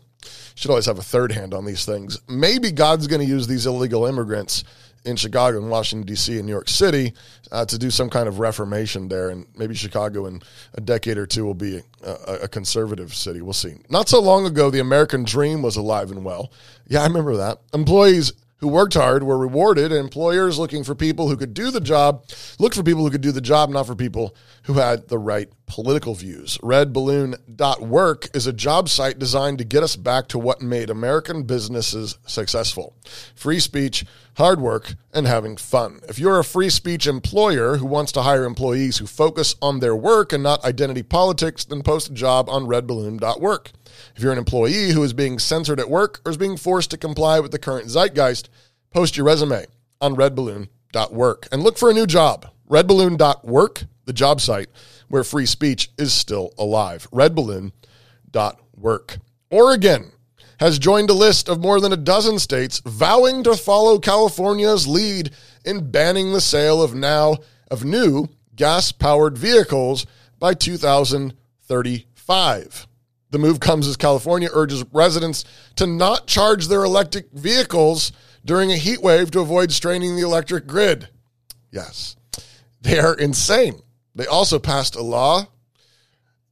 should 0.54 0.70
always 0.70 0.86
have 0.86 0.98
a 0.98 1.02
third 1.02 1.32
hand 1.32 1.54
on 1.54 1.64
these 1.64 1.84
things. 1.84 2.20
Maybe 2.28 2.70
God's 2.70 3.06
going 3.06 3.22
to 3.22 3.26
use 3.26 3.46
these 3.46 3.66
illegal 3.66 4.06
immigrants 4.06 4.62
in 5.04 5.16
Chicago 5.16 5.58
and 5.58 5.70
Washington 5.70 6.06
D.C. 6.06 6.36
and 6.36 6.46
New 6.46 6.52
York 6.52 6.68
City 6.68 7.12
uh, 7.50 7.64
to 7.64 7.78
do 7.78 7.90
some 7.90 8.10
kind 8.10 8.28
of 8.28 8.38
reformation 8.38 9.08
there, 9.08 9.30
and 9.30 9.46
maybe 9.56 9.74
Chicago 9.74 10.26
in 10.26 10.42
a 10.74 10.80
decade 10.80 11.18
or 11.18 11.26
two 11.26 11.44
will 11.44 11.54
be 11.54 11.82
a, 12.04 12.34
a, 12.42 12.48
conservative 12.48 13.12
city. 13.14 13.40
We'll 13.40 13.52
see. 13.52 13.76
Not 13.88 14.08
so 14.08 14.20
long 14.20 14.46
ago, 14.46 14.70
the 14.70 14.78
American 14.80 15.24
dream 15.24 15.62
was 15.62 15.76
alive 15.76 16.10
and 16.10 16.24
well. 16.24 16.52
Yeah, 16.86 17.00
I 17.00 17.06
remember 17.06 17.36
that. 17.38 17.58
Employees 17.74 18.32
who 18.62 18.68
worked 18.68 18.94
hard 18.94 19.24
were 19.24 19.36
rewarded, 19.36 19.90
and 19.90 20.00
employers 20.00 20.56
looking 20.56 20.84
for 20.84 20.94
people 20.94 21.28
who 21.28 21.36
could 21.36 21.52
do 21.52 21.72
the 21.72 21.80
job 21.80 22.24
looked 22.60 22.76
for 22.76 22.84
people 22.84 23.02
who 23.02 23.10
could 23.10 23.20
do 23.20 23.32
the 23.32 23.40
job, 23.40 23.68
not 23.68 23.88
for 23.88 23.96
people 23.96 24.36
who 24.62 24.74
had 24.74 25.08
the 25.08 25.18
right 25.18 25.48
political 25.72 26.14
views. 26.14 26.58
Redballoon.work 26.58 28.36
is 28.36 28.46
a 28.46 28.52
job 28.52 28.90
site 28.90 29.18
designed 29.18 29.56
to 29.56 29.64
get 29.64 29.82
us 29.82 29.96
back 29.96 30.28
to 30.28 30.38
what 30.38 30.60
made 30.60 30.90
American 30.90 31.44
businesses 31.44 32.18
successful 32.26 32.94
free 33.34 33.58
speech, 33.58 34.04
hard 34.36 34.60
work, 34.60 34.96
and 35.14 35.26
having 35.26 35.56
fun. 35.56 36.00
If 36.10 36.18
you're 36.18 36.38
a 36.38 36.44
free 36.44 36.68
speech 36.68 37.06
employer 37.06 37.78
who 37.78 37.86
wants 37.86 38.12
to 38.12 38.20
hire 38.20 38.44
employees 38.44 38.98
who 38.98 39.06
focus 39.06 39.54
on 39.62 39.80
their 39.80 39.96
work 39.96 40.34
and 40.34 40.42
not 40.42 40.62
identity 40.62 41.02
politics, 41.02 41.64
then 41.64 41.82
post 41.82 42.10
a 42.10 42.12
job 42.12 42.50
on 42.50 42.66
redballoon.work. 42.66 43.72
If 44.14 44.22
you're 44.22 44.32
an 44.32 44.36
employee 44.36 44.90
who 44.90 45.02
is 45.02 45.14
being 45.14 45.38
censored 45.38 45.80
at 45.80 45.88
work 45.88 46.20
or 46.26 46.32
is 46.32 46.36
being 46.36 46.58
forced 46.58 46.90
to 46.90 46.98
comply 46.98 47.40
with 47.40 47.50
the 47.50 47.58
current 47.58 47.88
zeitgeist, 47.88 48.50
post 48.90 49.16
your 49.16 49.24
resume 49.24 49.64
on 50.02 50.16
redballoon.work 50.16 51.48
and 51.50 51.62
look 51.62 51.78
for 51.78 51.88
a 51.88 51.94
new 51.94 52.06
job. 52.06 52.50
Redballoon.work, 52.68 53.84
the 54.04 54.12
job 54.12 54.42
site 54.42 54.68
where 55.12 55.22
free 55.22 55.44
speech 55.44 55.90
is 55.98 56.10
still 56.10 56.54
alive. 56.56 57.06
Redballoon.work. 57.12 59.18
Oregon 59.50 60.12
has 60.58 60.78
joined 60.78 61.10
a 61.10 61.12
list 61.12 61.50
of 61.50 61.60
more 61.60 61.80
than 61.80 61.92
a 61.92 61.98
dozen 61.98 62.38
states 62.38 62.80
vowing 62.86 63.42
to 63.42 63.54
follow 63.54 63.98
California's 63.98 64.88
lead 64.88 65.32
in 65.66 65.90
banning 65.90 66.32
the 66.32 66.40
sale 66.40 66.82
of 66.82 66.94
now 66.94 67.36
of 67.70 67.84
new 67.84 68.26
gas-powered 68.56 69.36
vehicles 69.36 70.06
by 70.38 70.54
2035. 70.54 72.86
The 73.28 73.38
move 73.38 73.60
comes 73.60 73.86
as 73.86 73.98
California 73.98 74.48
urges 74.50 74.82
residents 74.92 75.44
to 75.76 75.86
not 75.86 76.26
charge 76.26 76.68
their 76.68 76.84
electric 76.84 77.30
vehicles 77.32 78.12
during 78.46 78.72
a 78.72 78.76
heat 78.76 79.02
wave 79.02 79.30
to 79.32 79.40
avoid 79.40 79.72
straining 79.72 80.16
the 80.16 80.22
electric 80.22 80.66
grid. 80.66 81.10
Yes. 81.70 82.16
They 82.80 82.98
are 82.98 83.12
insane. 83.12 83.82
They 84.14 84.26
also 84.26 84.58
passed 84.58 84.94
a 84.94 85.02
law 85.02 85.46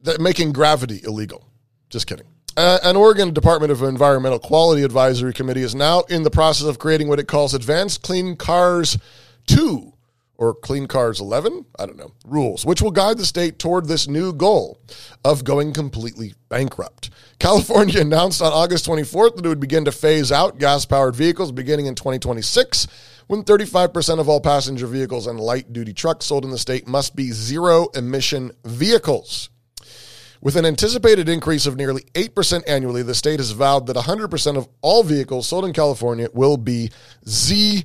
that 0.02 0.21
making 0.21 0.52
gravity 0.52 1.00
illegal. 1.05 1.47
Just 1.90 2.07
kidding. 2.07 2.26
Uh, 2.57 2.79
an 2.83 2.97
Oregon 2.97 3.33
Department 3.33 3.71
of 3.71 3.83
Environmental 3.83 4.38
Quality 4.38 4.83
Advisory 4.83 5.33
Committee 5.33 5.62
is 5.62 5.75
now 5.75 6.00
in 6.09 6.23
the 6.25 6.31
process 6.31 6.67
of 6.67 6.79
creating 6.79 7.09
what 7.09 7.21
it 7.21 7.29
calls 7.29 7.55
Advanced 7.55 8.02
Clean 8.02 8.37
Cars 8.37 8.99
2 9.47 9.93
or 10.40 10.55
Clean 10.55 10.87
Cars 10.87 11.21
11, 11.21 11.67
I 11.79 11.87
don't 11.87 11.99
know, 11.99 12.12
rules, 12.25 12.64
which 12.64 12.81
will 12.81 12.90
guide 12.90 13.19
the 13.19 13.26
state 13.26 13.59
toward 13.59 13.87
this 13.87 14.09
new 14.09 14.33
goal 14.33 14.81
of 15.23 15.45
going 15.45 15.75
completely 15.75 16.33
bankrupt. 16.49 17.11
California 17.38 18.00
announced 18.00 18.40
on 18.40 18.52
August 18.52 18.87
24th 18.87 19.37
that 19.37 19.45
it 19.45 19.49
would 19.49 19.61
begin 19.61 19.85
to 19.85 19.93
phase 19.93 20.33
out 20.33 20.59
gas 20.59 20.87
powered 20.87 21.14
vehicles 21.14 21.52
beginning 21.52 21.87
in 21.87 21.95
2026 21.95 22.87
when 23.30 23.44
35% 23.44 24.18
of 24.18 24.28
all 24.28 24.40
passenger 24.40 24.88
vehicles 24.88 25.28
and 25.28 25.38
light 25.38 25.72
duty 25.72 25.92
trucks 25.92 26.26
sold 26.26 26.44
in 26.44 26.50
the 26.50 26.58
state 26.58 26.88
must 26.88 27.14
be 27.14 27.30
zero 27.30 27.87
emission 27.94 28.50
vehicles. 28.64 29.50
With 30.40 30.56
an 30.56 30.66
anticipated 30.66 31.28
increase 31.28 31.64
of 31.64 31.76
nearly 31.76 32.02
8% 32.14 32.64
annually, 32.66 33.04
the 33.04 33.14
state 33.14 33.38
has 33.38 33.52
vowed 33.52 33.87
that 33.87 33.94
100% 33.94 34.56
of 34.56 34.68
all 34.80 35.04
vehicles 35.04 35.46
sold 35.46 35.64
in 35.64 35.72
California 35.72 36.26
will 36.34 36.56
be 36.56 36.90
ZEVs, 37.25 37.84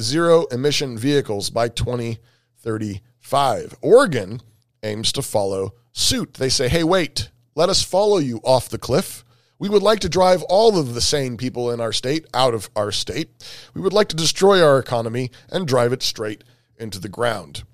zero 0.00 0.46
emission 0.46 0.98
vehicles, 0.98 1.48
by 1.48 1.68
2035. 1.68 3.76
Oregon 3.82 4.40
aims 4.82 5.12
to 5.12 5.22
follow 5.22 5.74
suit. 5.92 6.34
They 6.34 6.48
say, 6.48 6.68
hey, 6.68 6.82
wait, 6.82 7.30
let 7.54 7.68
us 7.68 7.84
follow 7.84 8.18
you 8.18 8.40
off 8.42 8.68
the 8.68 8.78
cliff. 8.78 9.24
We 9.58 9.68
would 9.68 9.82
like 9.82 10.00
to 10.00 10.08
drive 10.08 10.42
all 10.44 10.78
of 10.78 10.94
the 10.94 11.00
sane 11.00 11.36
people 11.36 11.70
in 11.70 11.80
our 11.80 11.92
state 11.92 12.26
out 12.32 12.54
of 12.54 12.70
our 12.76 12.92
state. 12.92 13.30
We 13.74 13.80
would 13.80 13.92
like 13.92 14.08
to 14.08 14.16
destroy 14.16 14.62
our 14.62 14.78
economy 14.78 15.30
and 15.50 15.66
drive 15.66 15.92
it 15.92 16.02
straight 16.02 16.44
into 16.78 17.00
the 17.00 17.08
ground. 17.08 17.64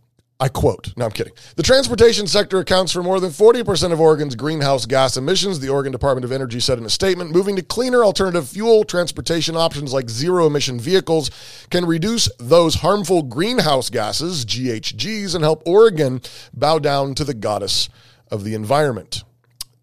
I 0.41 0.49
quote, 0.49 0.93
no, 0.97 1.05
I'm 1.05 1.12
kidding. 1.12 1.33
The 1.57 1.62
transportation 1.62 2.26
sector 2.26 2.59
accounts 2.59 2.91
for 2.93 3.03
more 3.03 3.21
than 3.21 3.31
40% 3.31 3.93
of 3.93 4.00
Oregon's 4.00 4.35
greenhouse 4.35 4.85
gas 4.85 5.17
emissions, 5.17 5.61
the 5.61 5.69
Oregon 5.69 5.93
Department 5.93 6.25
of 6.25 6.33
Energy 6.33 6.59
said 6.59 6.76
in 6.76 6.85
a 6.85 6.91
statement. 6.91 7.31
Moving 7.31 7.55
to 7.57 7.62
cleaner 7.62 8.03
alternative 8.03 8.49
fuel 8.49 8.85
transportation 8.85 9.55
options 9.55 9.93
like 9.93 10.11
zero 10.11 10.47
emission 10.47 10.81
vehicles 10.81 11.31
can 11.71 11.87
reduce 11.87 12.29
those 12.38 12.76
harmful 12.76 13.23
greenhouse 13.23 13.91
gases, 13.91 14.45
GHGs, 14.45 15.35
and 15.35 15.45
help 15.45 15.62
Oregon 15.67 16.21
bow 16.53 16.79
down 16.79 17.14
to 17.14 17.25
the 17.25 17.35
goddess 17.35 17.88
of 18.31 18.43
the 18.43 18.55
environment. 18.55 19.23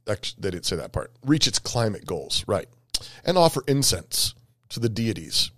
Actually, 0.07 0.41
they 0.41 0.51
didn't 0.51 0.65
say 0.65 0.75
that 0.75 0.91
part. 0.91 1.11
Reach 1.25 1.47
its 1.47 1.59
climate 1.59 2.05
goals, 2.05 2.43
right. 2.47 2.67
And 3.23 3.37
offer 3.37 3.63
incense 3.67 4.33
to 4.69 4.79
the 4.79 4.89
deities 4.89 5.51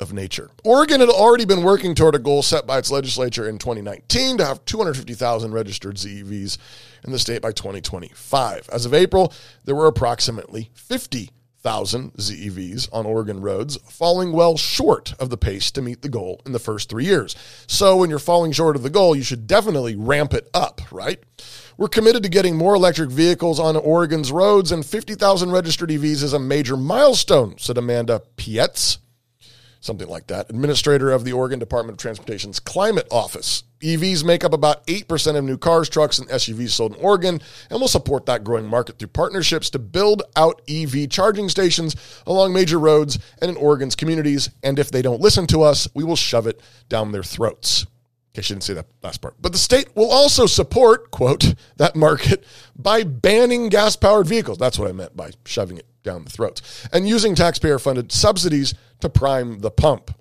of 0.00 0.12
nature. 0.12 0.50
Oregon 0.64 1.00
had 1.00 1.08
already 1.08 1.44
been 1.44 1.62
working 1.62 1.94
toward 1.94 2.14
a 2.14 2.20
goal 2.20 2.42
set 2.42 2.66
by 2.66 2.78
its 2.78 2.90
legislature 2.90 3.48
in 3.48 3.58
2019 3.58 4.38
to 4.38 4.44
have 4.44 4.64
250,000 4.64 5.52
registered 5.52 5.96
ZEVs 5.96 6.58
in 7.04 7.12
the 7.12 7.18
state 7.18 7.42
by 7.42 7.52
2025. 7.52 8.68
As 8.72 8.86
of 8.86 8.94
April, 8.94 9.32
there 9.64 9.74
were 9.74 9.86
approximately 9.86 10.70
50,000 10.74 12.12
ZEVs 12.14 12.88
on 12.92 13.06
Oregon 13.06 13.40
roads, 13.40 13.76
falling 13.88 14.32
well 14.32 14.56
short 14.56 15.14
of 15.14 15.30
the 15.30 15.36
pace 15.36 15.70
to 15.72 15.82
meet 15.82 16.02
the 16.02 16.08
goal 16.08 16.40
in 16.46 16.52
the 16.52 16.58
first 16.60 16.88
three 16.88 17.04
years. 17.04 17.34
So 17.66 17.96
when 17.96 18.10
you're 18.10 18.18
falling 18.20 18.52
short 18.52 18.76
of 18.76 18.82
the 18.82 18.90
goal, 18.90 19.16
you 19.16 19.22
should 19.22 19.46
definitely 19.46 19.96
ramp 19.96 20.32
it 20.32 20.48
up, 20.54 20.80
right? 20.92 21.18
We're 21.78 21.88
committed 21.88 22.24
to 22.24 22.28
getting 22.28 22.56
more 22.56 22.74
electric 22.74 23.08
vehicles 23.08 23.58
on 23.58 23.76
Oregon's 23.76 24.30
roads, 24.32 24.72
and 24.72 24.84
50,000 24.84 25.50
registered 25.52 25.88
EVs 25.88 26.24
is 26.24 26.32
a 26.32 26.38
major 26.38 26.76
milestone, 26.76 27.56
said 27.56 27.78
Amanda 27.78 28.20
Pietz 28.36 28.98
something 29.80 30.08
like 30.08 30.26
that, 30.26 30.50
administrator 30.50 31.10
of 31.10 31.24
the 31.24 31.32
Oregon 31.32 31.58
Department 31.58 31.94
of 31.94 32.02
Transportation's 32.02 32.60
Climate 32.60 33.06
Office. 33.10 33.62
EVs 33.80 34.24
make 34.24 34.44
up 34.44 34.52
about 34.52 34.84
8% 34.86 35.36
of 35.36 35.44
new 35.44 35.56
cars, 35.56 35.88
trucks, 35.88 36.18
and 36.18 36.28
SUVs 36.28 36.70
sold 36.70 36.96
in 36.96 37.00
Oregon, 37.00 37.40
and 37.70 37.78
we'll 37.78 37.88
support 37.88 38.26
that 38.26 38.44
growing 38.44 38.66
market 38.66 38.98
through 38.98 39.08
partnerships 39.08 39.70
to 39.70 39.78
build 39.78 40.22
out 40.34 40.60
EV 40.68 41.08
charging 41.08 41.48
stations 41.48 41.94
along 42.26 42.52
major 42.52 42.78
roads 42.78 43.18
and 43.40 43.50
in 43.50 43.56
Oregon's 43.56 43.94
communities. 43.94 44.50
And 44.62 44.78
if 44.78 44.90
they 44.90 45.02
don't 45.02 45.20
listen 45.20 45.46
to 45.48 45.62
us, 45.62 45.86
we 45.94 46.04
will 46.04 46.16
shove 46.16 46.46
it 46.46 46.60
down 46.88 47.12
their 47.12 47.22
throats. 47.22 47.86
I 48.38 48.42
shouldn't 48.42 48.64
say 48.64 48.74
that 48.74 48.86
last 49.02 49.20
part. 49.20 49.34
But 49.40 49.52
the 49.52 49.58
state 49.58 49.94
will 49.94 50.10
also 50.10 50.46
support, 50.46 51.10
quote, 51.10 51.54
that 51.76 51.96
market 51.96 52.44
by 52.76 53.02
banning 53.02 53.68
gas 53.68 53.96
powered 53.96 54.26
vehicles. 54.26 54.58
That's 54.58 54.78
what 54.78 54.88
I 54.88 54.92
meant 54.92 55.16
by 55.16 55.32
shoving 55.44 55.78
it 55.78 55.86
down 56.02 56.24
the 56.24 56.30
throats. 56.30 56.88
And 56.92 57.08
using 57.08 57.34
taxpayer 57.34 57.78
funded 57.78 58.12
subsidies 58.12 58.74
to 59.00 59.08
prime 59.08 59.60
the 59.60 59.70
pump. 59.70 60.12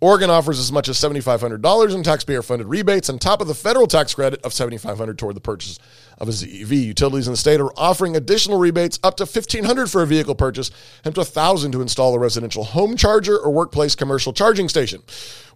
Oregon 0.00 0.30
offers 0.30 0.60
as 0.60 0.70
much 0.70 0.88
as 0.88 0.96
$7,500 0.96 1.94
in 1.94 2.02
taxpayer 2.04 2.40
funded 2.40 2.68
rebates 2.68 3.10
on 3.10 3.18
top 3.18 3.40
of 3.40 3.48
the 3.48 3.54
federal 3.54 3.88
tax 3.88 4.14
credit 4.14 4.40
of 4.44 4.52
$7,500 4.52 5.16
toward 5.16 5.34
the 5.34 5.40
purchase 5.40 5.80
of 6.18 6.28
a 6.28 6.30
ZEV. 6.30 6.70
Utilities 6.70 7.26
in 7.26 7.32
the 7.32 7.36
state 7.36 7.60
are 7.60 7.72
offering 7.76 8.14
additional 8.14 8.58
rebates 8.58 9.00
up 9.02 9.16
to 9.16 9.24
$1,500 9.24 9.90
for 9.90 10.02
a 10.02 10.06
vehicle 10.06 10.36
purchase 10.36 10.70
and 11.04 11.18
up 11.18 11.26
to 11.26 11.32
$1,000 11.32 11.72
to 11.72 11.82
install 11.82 12.14
a 12.14 12.18
residential 12.18 12.62
home 12.62 12.96
charger 12.96 13.36
or 13.36 13.50
workplace 13.50 13.96
commercial 13.96 14.32
charging 14.32 14.68
station. 14.68 15.02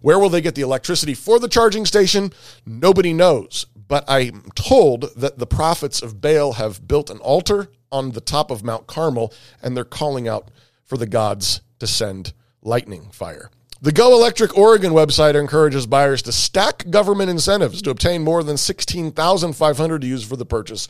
Where 0.01 0.19
will 0.19 0.29
they 0.29 0.41
get 0.41 0.55
the 0.55 0.61
electricity 0.61 1.13
for 1.13 1.39
the 1.39 1.47
charging 1.47 1.85
station? 1.85 2.33
Nobody 2.65 3.13
knows. 3.13 3.65
But 3.87 4.03
I'm 4.09 4.51
told 4.55 5.15
that 5.15 5.37
the 5.37 5.47
prophets 5.47 6.01
of 6.01 6.19
Baal 6.19 6.53
have 6.53 6.85
built 6.85 7.09
an 7.09 7.19
altar 7.19 7.69
on 7.93 8.11
the 8.11 8.21
top 8.21 8.51
of 8.51 8.61
Mount 8.61 8.87
Carmel 8.87 9.33
and 9.61 9.77
they're 9.77 9.85
calling 9.85 10.27
out 10.27 10.51
for 10.83 10.97
the 10.97 11.07
gods 11.07 11.61
to 11.79 11.87
send 11.87 12.33
lightning 12.61 13.09
fire. 13.11 13.49
The 13.83 13.91
Go 13.91 14.13
Electric 14.13 14.57
Oregon 14.57 14.93
website 14.93 15.35
encourages 15.35 15.85
buyers 15.85 16.21
to 16.21 16.31
stack 16.31 16.89
government 16.89 17.29
incentives 17.29 17.81
to 17.81 17.89
obtain 17.89 18.23
more 18.23 18.41
than 18.41 18.55
16,500 18.55 20.01
to 20.01 20.07
use 20.07 20.23
for 20.23 20.37
the 20.37 20.45
purchase 20.45 20.87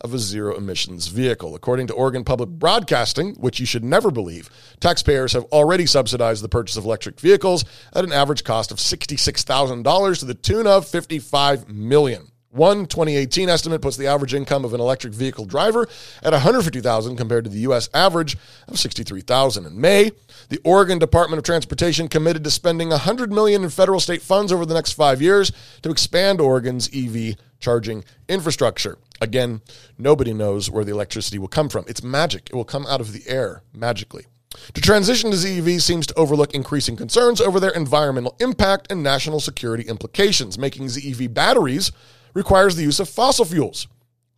of 0.00 0.12
a 0.12 0.18
zero 0.18 0.56
emissions 0.56 1.06
vehicle. 1.06 1.54
According 1.54 1.86
to 1.86 1.94
Oregon 1.94 2.24
Public 2.24 2.48
Broadcasting, 2.48 3.34
which 3.34 3.60
you 3.60 3.66
should 3.66 3.84
never 3.84 4.10
believe, 4.10 4.50
taxpayers 4.80 5.34
have 5.34 5.44
already 5.52 5.86
subsidized 5.86 6.42
the 6.42 6.48
purchase 6.48 6.76
of 6.76 6.84
electric 6.84 7.20
vehicles 7.20 7.64
at 7.92 8.02
an 8.02 8.12
average 8.12 8.42
cost 8.42 8.72
of 8.72 8.78
$66,000 8.78 10.18
to 10.18 10.24
the 10.24 10.34
tune 10.34 10.66
of 10.66 10.88
55 10.88 11.68
million. 11.68 12.31
One 12.52 12.84
2018 12.84 13.48
estimate 13.48 13.80
puts 13.80 13.96
the 13.96 14.08
average 14.08 14.34
income 14.34 14.66
of 14.66 14.74
an 14.74 14.80
electric 14.80 15.14
vehicle 15.14 15.46
driver 15.46 15.88
at 16.22 16.34
150,000 16.34 17.16
compared 17.16 17.44
to 17.44 17.50
the 17.50 17.60
US 17.60 17.88
average 17.94 18.36
of 18.68 18.78
63,000 18.78 19.64
in 19.64 19.80
May. 19.80 20.10
The 20.50 20.60
Oregon 20.62 20.98
Department 20.98 21.38
of 21.38 21.44
Transportation 21.44 22.08
committed 22.08 22.44
to 22.44 22.50
spending 22.50 22.90
100 22.90 23.32
million 23.32 23.64
in 23.64 23.70
federal 23.70 24.00
state 24.00 24.20
funds 24.20 24.52
over 24.52 24.66
the 24.66 24.74
next 24.74 24.92
5 24.92 25.22
years 25.22 25.50
to 25.80 25.90
expand 25.90 26.42
Oregon's 26.42 26.90
EV 26.94 27.36
charging 27.58 28.04
infrastructure. 28.28 28.98
Again, 29.22 29.62
nobody 29.96 30.34
knows 30.34 30.70
where 30.70 30.84
the 30.84 30.92
electricity 30.92 31.38
will 31.38 31.48
come 31.48 31.70
from. 31.70 31.86
It's 31.88 32.02
magic. 32.02 32.50
It 32.50 32.54
will 32.54 32.64
come 32.64 32.86
out 32.86 33.00
of 33.00 33.14
the 33.14 33.26
air 33.26 33.62
magically. 33.72 34.26
To 34.74 34.82
transition 34.82 35.30
to 35.30 35.38
ZEV 35.38 35.80
seems 35.80 36.06
to 36.08 36.14
overlook 36.18 36.54
increasing 36.54 36.96
concerns 36.96 37.40
over 37.40 37.58
their 37.58 37.70
environmental 37.70 38.36
impact 38.40 38.92
and 38.92 39.02
national 39.02 39.40
security 39.40 39.84
implications, 39.84 40.58
making 40.58 40.88
ZEV 40.88 41.32
batteries 41.32 41.92
requires 42.34 42.76
the 42.76 42.82
use 42.82 43.00
of 43.00 43.08
fossil 43.08 43.44
fuels. 43.44 43.86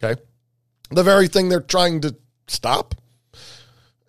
Okay. 0.03 0.21
The 0.91 1.03
very 1.03 1.29
thing 1.29 1.49
they're 1.49 1.61
trying 1.61 2.01
to 2.03 2.15
stop. 2.47 2.95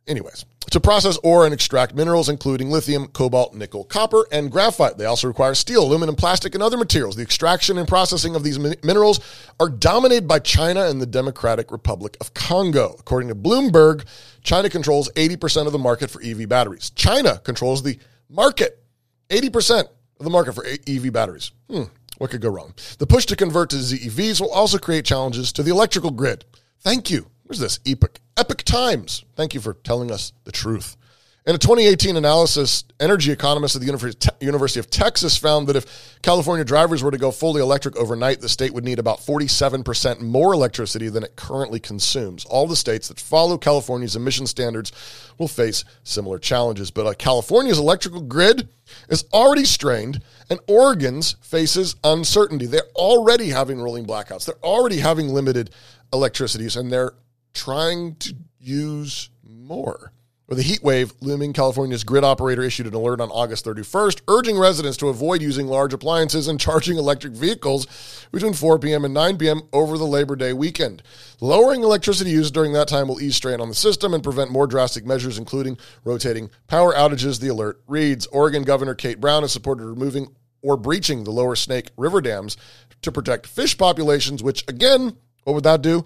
Anyways, 0.08 0.46
to 0.72 0.80
process 0.80 1.18
ore 1.24 1.46
and 1.46 1.54
extract 1.54 1.96
minerals, 1.96 2.28
including 2.28 2.70
lithium, 2.70 3.08
cobalt, 3.08 3.54
nickel, 3.54 3.86
copper, 3.86 4.26
and 4.32 4.52
graphite. 4.52 4.98
They 4.98 5.06
also 5.06 5.28
require 5.28 5.56
steel, 5.56 5.84
aluminum, 5.84 6.16
plastic, 6.16 6.54
and 6.54 6.62
other 6.62 6.78
materials. 6.78 7.16
The 7.16 7.24
extraction 7.24 7.78
and 7.78 7.88
processing 7.88 8.36
of 8.36 8.44
these 8.44 8.60
minerals 8.60 9.20
are 9.60 9.70
dominated 9.70 10.28
by 10.28 10.40
China 10.40 10.86
and 10.88 11.02
the 11.02 11.06
Democratic 11.06 11.72
Republic 11.72 12.18
of 12.20 12.34
Congo. 12.34 12.96
According 13.00 13.30
to 13.30 13.36
Bloomberg, 13.36 14.06
China 14.44 14.70
controls 14.70 15.10
80% 15.16 15.66
of 15.66 15.72
the 15.72 15.80
market 15.80 16.10
for 16.10 16.22
EV 16.22 16.50
batteries. 16.50 16.90
China 16.90 17.40
controls 17.40 17.82
the 17.82 17.98
market, 18.30 18.84
80% 19.30 19.86
of 20.20 20.24
the 20.24 20.30
market 20.30 20.54
for 20.54 20.66
EV 20.66 21.14
batteries. 21.14 21.52
Hmm. 21.70 21.84
What 22.18 22.32
could 22.32 22.42
go 22.42 22.50
wrong? 22.50 22.74
The 22.98 23.08
push 23.08 23.26
to 23.28 23.36
convert 23.36 23.70
to 23.72 23.78
ZEVs 23.78 24.40
will 24.40 24.52
also 24.52 24.78
create 24.78 25.06
challenges 25.06 25.52
to 25.54 25.64
the 25.64 25.72
electrical 25.72 26.12
grid. 26.12 26.46
Thank 26.80 27.10
you. 27.10 27.28
Where's 27.44 27.60
this? 27.60 27.80
Epoch. 27.86 28.20
Epoch 28.38 28.64
Times. 28.64 29.26
Thank 29.36 29.54
you 29.54 29.60
for 29.60 29.74
telling 29.74 30.12
us 30.12 30.34
the 30.46 30.52
truth. 30.52 30.98
In 31.48 31.54
a 31.54 31.60
2018 31.60 32.18
analysis, 32.18 32.84
energy 33.00 33.32
economists 33.32 33.76
at 33.76 33.82
the 33.82 34.36
University 34.40 34.80
of 34.80 34.90
Texas 34.90 35.38
found 35.38 35.68
that 35.68 35.76
if 35.76 36.18
California 36.24 36.66
drivers 36.66 37.04
were 37.04 37.12
to 37.12 37.20
go 37.20 37.30
fully 37.30 37.62
electric 37.62 37.96
overnight, 37.98 38.42
the 38.42 38.50
state 38.50 38.74
would 38.74 38.84
need 38.84 38.98
about 38.98 39.20
47% 39.20 40.22
more 40.22 40.54
electricity 40.54 41.08
than 41.08 41.24
it 41.24 41.36
currently 41.36 41.80
consumes. 41.80 42.46
All 42.46 42.66
the 42.66 42.76
states 42.76 43.10
that 43.10 43.20
follow 43.20 43.60
California's 43.60 44.16
emission 44.16 44.48
standards 44.48 44.92
will 45.38 45.48
face 45.48 45.86
similar 46.02 46.40
challenges. 46.40 46.90
But 46.90 47.06
uh, 47.06 47.14
California's 47.14 47.78
electrical 47.78 48.22
grid 48.22 48.68
is 49.10 49.26
already 49.32 49.66
strained, 49.66 50.24
and 50.50 50.60
Oregon's 50.66 51.34
faces 51.42 51.96
uncertainty. 52.04 52.66
They're 52.66 52.90
already 52.96 53.50
having 53.50 53.80
rolling 53.80 54.08
blackouts, 54.08 54.46
they're 54.46 54.56
already 54.64 54.98
having 54.98 55.30
limited 55.30 55.70
electricities, 56.12 56.76
and 56.76 56.92
they're 56.92 57.14
trying 57.54 58.16
to 58.16 58.34
use 58.58 59.30
more. 59.44 60.12
With 60.48 60.60
a 60.60 60.64
heat 60.64 60.84
wave 60.84 61.12
looming, 61.22 61.54
California's 61.54 62.04
grid 62.04 62.24
operator 62.24 62.62
issued 62.62 62.86
an 62.86 62.94
alert 62.94 63.20
on 63.20 63.32
August 63.32 63.66
31st, 63.66 64.22
urging 64.28 64.60
residents 64.60 64.96
to 64.98 65.10
avoid 65.10 65.42
using 65.42 65.66
large 65.66 65.92
appliances 65.92 66.48
and 66.48 66.60
charging 66.60 66.98
electric 66.98 67.34
vehicles 67.34 67.88
between 68.32 68.54
4 68.54 68.78
p.m. 68.78 69.06
and 69.06 69.14
9 69.14 69.38
p.m. 69.38 69.64
over 69.74 69.98
the 69.98 70.06
Labor 70.06 70.36
Day 70.36 70.54
weekend. 70.54 71.02
Lowering 71.42 71.82
electricity 71.82 72.30
use 72.30 72.52
during 72.52 72.74
that 72.74 72.88
time 72.88 73.08
will 73.08 73.20
ease 73.20 73.36
strain 73.36 73.60
on 73.60 73.70
the 73.70 73.76
system 73.76 74.14
and 74.14 74.24
prevent 74.24 74.52
more 74.52 74.68
drastic 74.68 75.04
measures, 75.04 75.40
including 75.40 75.80
rotating 76.04 76.52
power 76.68 76.94
outages, 76.94 77.40
the 77.40 77.48
alert 77.48 77.82
reads. 77.88 78.28
Oregon 78.28 78.62
Governor 78.62 78.94
Kate 78.94 79.20
Brown 79.20 79.42
has 79.42 79.52
supported 79.52 79.88
removing 79.88 80.36
or 80.62 80.78
breaching 80.78 81.24
the 81.24 81.32
lower 81.32 81.56
Snake 81.56 81.90
River 81.98 82.22
dams 82.22 82.56
to 83.02 83.12
protect 83.12 83.48
fish 83.48 83.76
populations, 83.76 84.44
which, 84.44 84.64
again, 84.68 85.18
what 85.44 85.54
would 85.54 85.64
that 85.64 85.82
do? 85.82 86.06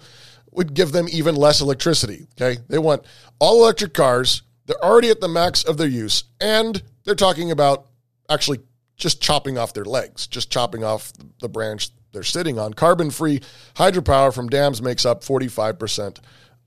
Would 0.52 0.74
give 0.74 0.92
them 0.92 1.06
even 1.10 1.36
less 1.36 1.60
electricity. 1.60 2.26
Okay. 2.40 2.60
They 2.68 2.78
want 2.78 3.04
all 3.38 3.62
electric 3.62 3.94
cars. 3.94 4.42
They're 4.66 4.84
already 4.84 5.10
at 5.10 5.20
the 5.20 5.28
max 5.28 5.64
of 5.64 5.76
their 5.76 5.88
use. 5.88 6.24
And 6.40 6.82
they're 7.04 7.14
talking 7.14 7.50
about 7.50 7.86
actually 8.28 8.60
just 8.96 9.20
chopping 9.20 9.58
off 9.58 9.72
their 9.74 9.84
legs, 9.84 10.26
just 10.26 10.50
chopping 10.50 10.84
off 10.84 11.12
the 11.40 11.48
branch 11.48 11.90
they're 12.12 12.22
sitting 12.22 12.58
on. 12.58 12.74
Carbon 12.74 13.10
free 13.10 13.40
hydropower 13.74 14.34
from 14.34 14.48
dams 14.48 14.82
makes 14.82 15.04
up 15.04 15.22
45% 15.22 16.18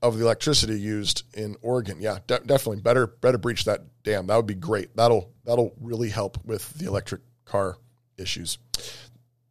of 0.02 0.18
the 0.18 0.24
electricity 0.24 0.78
used 0.78 1.22
in 1.34 1.56
Oregon. 1.62 1.98
Yeah, 2.00 2.18
de- 2.26 2.40
definitely 2.40 2.82
better 2.82 3.06
better 3.06 3.38
breach 3.38 3.64
that 3.64 3.82
dam. 4.02 4.26
That 4.26 4.36
would 4.36 4.46
be 4.46 4.54
great. 4.54 4.94
That'll 4.96 5.30
that'll 5.44 5.74
really 5.80 6.10
help 6.10 6.44
with 6.44 6.68
the 6.74 6.86
electric 6.86 7.22
car 7.46 7.78
issues. 8.18 8.58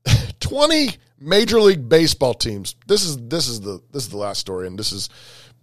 20 0.40 0.98
major 1.24 1.60
league 1.62 1.88
baseball 1.88 2.34
teams. 2.34 2.76
This 2.88 3.04
is 3.04 3.18
this 3.18 3.48
is 3.48 3.62
the 3.62 3.82
this 3.92 4.04
is 4.04 4.10
the 4.10 4.18
last 4.18 4.40
story 4.40 4.68
and 4.68 4.78
this 4.78 4.92
is 4.92 5.10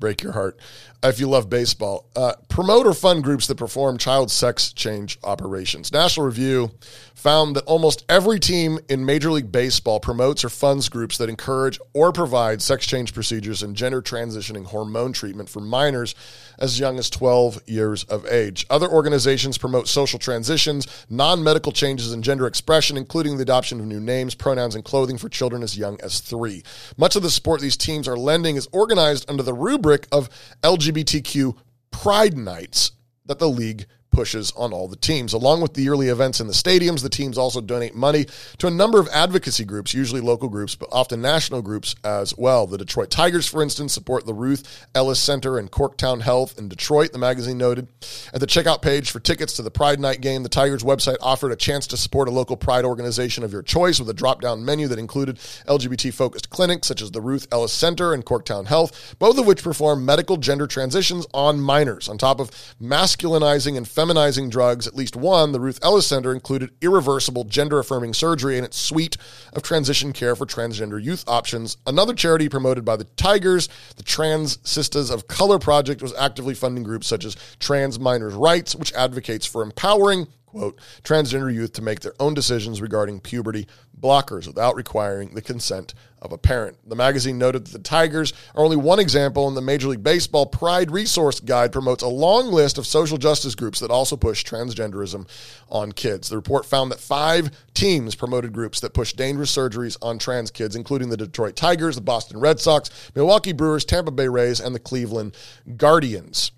break 0.01 0.23
your 0.23 0.33
heart 0.33 0.59
if 1.03 1.19
you 1.19 1.29
love 1.29 1.49
baseball. 1.49 2.07
Uh, 2.15 2.33
promote 2.49 2.87
or 2.87 2.95
fund 2.95 3.25
groups 3.25 3.47
that 3.47 3.57
perform 3.57 3.99
child 3.99 4.31
sex 4.31 4.73
change 4.73 5.19
operations. 5.25 5.93
National 5.93 6.27
Review 6.27 6.71
found 7.15 7.55
that 7.57 7.65
almost 7.65 8.05
every 8.09 8.41
team 8.41 8.79
in 8.89 9.05
Major 9.05 9.31
League 9.31 9.53
Baseball 9.53 10.01
promotes 10.01 10.45
or 10.45 10.49
funds 10.49 10.89
groups 10.89 11.19
that 11.19 11.29
encourage 11.29 11.79
or 11.93 12.13
provide 12.13 12.63
sex 12.63 12.87
change 12.87 13.13
procedures 13.13 13.63
and 13.63 13.77
gender 13.77 14.01
transitioning 14.01 14.65
hormone 14.65 15.13
treatment 15.13 15.49
for 15.49 15.61
minors 15.61 16.15
as 16.59 16.79
young 16.79 16.99
as 16.99 17.09
12 17.11 17.61
years 17.67 18.05
of 18.05 18.27
age. 18.27 18.67
Other 18.71 18.89
organizations 18.89 19.59
promote 19.59 19.89
social 19.89 20.19
transitions, 20.19 20.87
non 21.09 21.43
medical 21.43 21.73
changes 21.73 22.13
in 22.13 22.23
gender 22.23 22.47
expression, 22.47 22.97
including 22.97 23.37
the 23.37 23.43
adoption 23.43 23.81
of 23.81 23.87
new 23.87 24.01
names, 24.01 24.35
pronouns, 24.35 24.75
and 24.75 24.85
clothing 24.85 25.19
for 25.19 25.29
children 25.29 25.63
as 25.63 25.77
young 25.77 25.99
as 26.03 26.21
three. 26.21 26.63
Much 26.97 27.17
of 27.17 27.23
the 27.23 27.31
support 27.31 27.61
these 27.61 27.77
teams 27.77 28.09
are 28.09 28.17
lending 28.17 28.57
is 28.57 28.69
organized 28.73 29.29
under 29.29 29.43
the 29.43 29.55
rubric 29.55 29.90
of 30.13 30.29
LGBTQ 30.63 31.57
Pride 31.91 32.37
Nights 32.37 32.93
that 33.27 33.39
the 33.39 33.49
league 33.49 33.87
pushes 34.11 34.53
on 34.53 34.73
all 34.73 34.89
the 34.89 34.97
teams. 34.97 35.33
Along 35.33 35.61
with 35.61 35.75
the 35.75 35.83
yearly 35.83 36.09
events 36.09 36.41
in 36.41 36.47
the 36.47 36.53
stadiums, 36.53 37.03
the 37.03 37.09
teams 37.09 37.39
also 37.39 37.61
donate 37.61 37.95
money 37.95 38.27
to 38.59 38.67
a 38.67 38.71
number 38.71 38.99
of 38.99 39.09
advocacy 39.09 39.65
groups, 39.65 39.95
usually 39.95 40.21
local 40.21 40.49
groups, 40.49 40.75
but 40.75 40.89
often 40.93 41.21
national 41.21 41.63
groups 41.63 41.95
as 42.05 42.37
well. 42.37 42.67
The 42.67 42.79
Detroit 42.79 43.11
Tigers, 43.11 43.47
for 43.47 43.63
instance, 43.63 43.93
support 43.93 44.27
the 44.27 44.35
Ruth 44.35 44.87
Ellis 44.95 45.21
Center 45.21 45.59
and 45.59 45.71
Corktown 45.71 46.23
Health 46.23 46.59
in 46.59 46.69
Detroit, 46.69 47.13
the 47.13 47.19
magazine 47.19 47.59
noted. 47.59 47.89
At 48.33 48.41
the 48.41 48.47
checkout 48.47 48.83
page 48.83 49.11
for 49.11 49.21
tickets 49.21 49.55
to 49.55 49.63
the 49.63 49.71
Pride 49.71 50.01
Night 50.01 50.21
game, 50.21 50.43
the 50.43 50.49
Tigers 50.49 50.83
website 50.83 51.17
offered 51.21 51.53
a 51.53 51.57
chance 51.57 51.87
to 51.89 51.97
support 51.97 52.29
a 52.29 52.33
local 52.33 52.57
pride 52.57 52.85
organization 52.85 53.45
of 53.45 53.53
your 53.53 53.63
choice 53.63 53.99
with 53.99 54.09
a 54.09 54.15
drop 54.15 54.41
down 54.41 54.65
menu 54.65 54.89
that 54.89 54.99
included 54.99 55.37
LGBT 55.67 56.13
focused 56.13 56.51
clinics 56.51 56.89
such 56.89 57.03
as 57.03 57.11
the 57.11 57.21
Ruth 57.21 57.47
Ellis 57.53 57.73
Center 57.73 58.13
and 58.13 58.25
Corktown 58.25 58.67
Health, 58.67 59.15
both 59.19 59.39
of 59.39 59.47
which 59.47 59.63
perform 59.63 60.05
medical 60.05 60.37
gender 60.37 60.67
transitions 60.67 61.27
on 61.33 61.61
minors. 61.61 62.09
On 62.09 62.19
top 62.19 62.41
of 62.41 62.51
masculinizing 62.81 63.77
and 63.77 63.87
feminizing 64.01 64.49
drugs, 64.49 64.87
at 64.87 64.97
least 64.97 65.15
one, 65.15 65.53
the 65.53 65.61
Ruth 65.61 65.79
Ellis 65.83 66.07
Center 66.07 66.33
included 66.33 66.71
irreversible 66.81 67.45
gender 67.45 67.79
affirming 67.79 68.15
surgery 68.15 68.57
in 68.57 68.65
its 68.65 68.79
suite 68.79 69.19
of 69.53 69.63
transition 69.63 70.15
care 70.15 70.35
for 70.35 70.47
transgender 70.47 71.03
youth 71.03 71.23
options. 71.27 71.77
Another 71.87 72.15
charity 72.15 72.49
promoted 72.49 72.83
by 72.83 72.97
the 72.97 73.05
Tigers, 73.05 73.69
the 73.97 74.03
Trans 74.03 74.59
Sisters 74.63 75.11
of 75.11 75.29
Color 75.29 75.59
Project, 75.59 76.01
was 76.01 76.15
actively 76.15 76.55
funding 76.55 76.83
groups 76.83 77.09
such 77.09 77.27
as 77.27 77.37
Trans 77.59 77.99
Minors 77.99 78.33
Rights, 78.33 78.75
which 78.75 78.91
advocates 78.95 79.45
for 79.45 79.63
empowering 79.63 80.29
quote, 80.51 80.81
transgender 81.05 81.53
youth 81.53 81.73
to 81.75 81.83
make 81.83 82.01
their 82.01 82.15
own 82.19 82.35
decisions 82.35 82.83
regarding 82.83 83.21
puberty 83.21 83.67
blockers 83.99 84.47
without 84.47 84.75
requiring 84.75 85.35
the 85.35 85.43
consent 85.43 85.95
of 86.23 86.33
a 86.33 86.39
parent. 86.39 86.77
The 86.87 86.97
magazine 86.97 87.39
noted 87.39 87.67
that 87.67 87.73
the 87.73 87.79
Tigers 87.79 88.33
are 88.55 88.65
only 88.65 88.77
one 88.77 88.99
example, 88.99 89.47
and 89.47 89.57
the 89.57 89.63
Major 89.63 89.89
League 89.89 90.03
Baseball 90.03 90.47
Pride 90.47 90.91
Resource 90.91 91.41
Guide 91.41 91.73
promotes 91.73 92.03
a 92.03 92.09
long 92.09 92.51
list 92.51 92.79
of 92.79 92.87
social 92.87 93.17
justice 93.17 93.55
groups 93.55 93.81
that 93.81 93.91
also 93.91 94.17
push 94.17 94.45
transgenderism 94.45 95.29
on 95.69 95.93
kids. 95.93 96.29
The 96.29 96.37
report 96.37 96.67
found 96.67 96.91
that 96.91 97.01
five 97.01 97.51
teams 97.75 98.15
promoted 98.15 98.53
groups 98.53 98.81
that 98.81 98.93
push 98.93 99.13
dangerous 99.13 99.55
surgeries 99.55 99.97
on 100.03 100.19
trans 100.19 100.51
kids, 100.51 100.77
including 100.77 101.11
the 101.11 101.17
Detroit 101.17 101.57
Tigers, 101.57 101.95
the 101.95 102.03
Boston 102.03 102.41
Red 102.41 102.59
Sox, 102.61 102.91
Milwaukee 103.15 103.53
Brewers, 103.53 103.85
Tampa 103.85 104.11
Bay 104.11 104.29
Rays, 104.29 104.61
and 104.61 104.75
the 104.75 104.81
Cleveland 104.81 105.37
Guardians. 105.77 106.53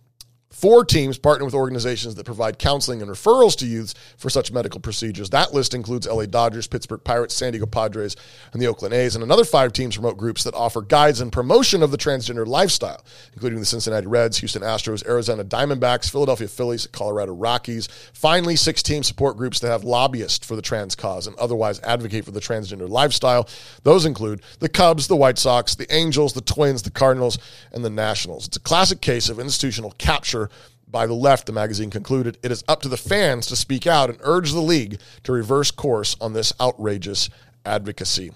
Four 0.52 0.84
teams 0.84 1.16
partner 1.16 1.46
with 1.46 1.54
organizations 1.54 2.14
that 2.14 2.26
provide 2.26 2.58
counseling 2.58 3.00
and 3.00 3.10
referrals 3.10 3.56
to 3.56 3.66
youths 3.66 3.94
for 4.18 4.28
such 4.28 4.52
medical 4.52 4.80
procedures. 4.80 5.30
That 5.30 5.54
list 5.54 5.72
includes 5.72 6.06
LA 6.06 6.26
Dodgers, 6.26 6.66
Pittsburgh 6.66 7.02
Pirates, 7.02 7.34
San 7.34 7.52
Diego 7.52 7.64
Padres, 7.64 8.16
and 8.52 8.60
the 8.60 8.66
Oakland 8.66 8.94
A's. 8.94 9.14
And 9.14 9.24
another 9.24 9.44
five 9.44 9.72
teams 9.72 9.96
promote 9.96 10.18
groups 10.18 10.44
that 10.44 10.54
offer 10.54 10.82
guides 10.82 11.22
and 11.22 11.32
promotion 11.32 11.82
of 11.82 11.90
the 11.90 11.96
transgender 11.96 12.46
lifestyle, 12.46 13.02
including 13.32 13.60
the 13.60 13.64
Cincinnati 13.64 14.06
Reds, 14.06 14.38
Houston 14.38 14.60
Astros, 14.60 15.06
Arizona 15.08 15.42
Diamondbacks, 15.42 16.10
Philadelphia 16.10 16.48
Phillies, 16.48 16.86
Colorado 16.86 17.32
Rockies. 17.32 17.88
Finally, 18.12 18.56
six 18.56 18.82
teams 18.82 19.06
support 19.06 19.38
groups 19.38 19.58
that 19.60 19.68
have 19.68 19.84
lobbyists 19.84 20.46
for 20.46 20.54
the 20.54 20.62
trans 20.62 20.94
cause 20.94 21.26
and 21.26 21.34
otherwise 21.36 21.80
advocate 21.80 22.26
for 22.26 22.30
the 22.30 22.40
transgender 22.40 22.88
lifestyle. 22.88 23.48
Those 23.84 24.04
include 24.04 24.42
the 24.58 24.68
Cubs, 24.68 25.08
the 25.08 25.16
White 25.16 25.38
Sox, 25.38 25.74
the 25.74 25.92
Angels, 25.92 26.34
the 26.34 26.42
Twins, 26.42 26.82
the 26.82 26.90
Cardinals, 26.90 27.38
and 27.72 27.82
the 27.82 27.90
Nationals. 27.90 28.46
It's 28.46 28.58
a 28.58 28.60
classic 28.60 29.00
case 29.00 29.30
of 29.30 29.40
institutional 29.40 29.92
capture 29.92 30.41
by 30.86 31.06
the 31.06 31.14
left, 31.14 31.46
the 31.46 31.52
magazine 31.52 31.90
concluded, 31.90 32.38
it 32.42 32.52
is 32.52 32.62
up 32.68 32.82
to 32.82 32.88
the 32.88 32.96
fans 32.96 33.46
to 33.46 33.56
speak 33.56 33.86
out 33.86 34.10
and 34.10 34.18
urge 34.22 34.52
the 34.52 34.60
league 34.60 35.00
to 35.24 35.32
reverse 35.32 35.70
course 35.70 36.16
on 36.20 36.34
this 36.34 36.52
outrageous 36.60 37.30
advocacy. 37.64 38.30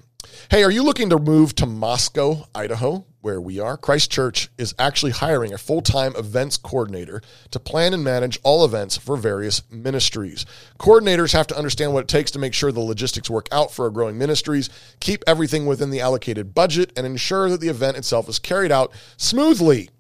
Hey, 0.51 0.65
are 0.65 0.71
you 0.71 0.83
looking 0.83 1.11
to 1.11 1.19
move 1.19 1.55
to 1.57 1.67
Moscow, 1.67 2.47
Idaho, 2.55 3.05
where 3.21 3.41
we 3.41 3.59
are? 3.59 3.77
Christchurch 3.77 4.49
is 4.59 4.75
actually 4.79 5.13
hiring 5.13 5.53
a 5.53 5.59
full 5.59 5.83
time 5.83 6.15
events 6.17 6.57
coordinator 6.57 7.21
to 7.51 7.61
plan 7.61 7.95
and 7.95 8.03
manage 8.05 8.39
all 8.43 8.65
events 8.65 8.97
for 8.97 9.17
various 9.17 9.63
ministries. 9.71 10.47
Coordinators 10.79 11.33
have 11.33 11.47
to 11.49 11.57
understand 11.57 11.93
what 11.93 12.05
it 12.05 12.09
takes 12.09 12.31
to 12.33 12.39
make 12.39 12.55
sure 12.55 12.73
the 12.73 12.81
logistics 12.81 13.31
work 13.31 13.49
out 13.53 13.73
for 13.73 13.85
our 13.85 13.91
growing 13.91 14.19
ministries, 14.19 14.69
keep 15.01 15.23
everything 15.27 15.67
within 15.67 15.91
the 15.91 16.01
allocated 16.01 16.55
budget, 16.55 16.93
and 16.97 17.07
ensure 17.07 17.49
that 17.49 17.61
the 17.61 17.69
event 17.69 17.97
itself 17.97 18.29
is 18.29 18.39
carried 18.39 18.73
out 18.73 18.93
smoothly. 19.17 19.91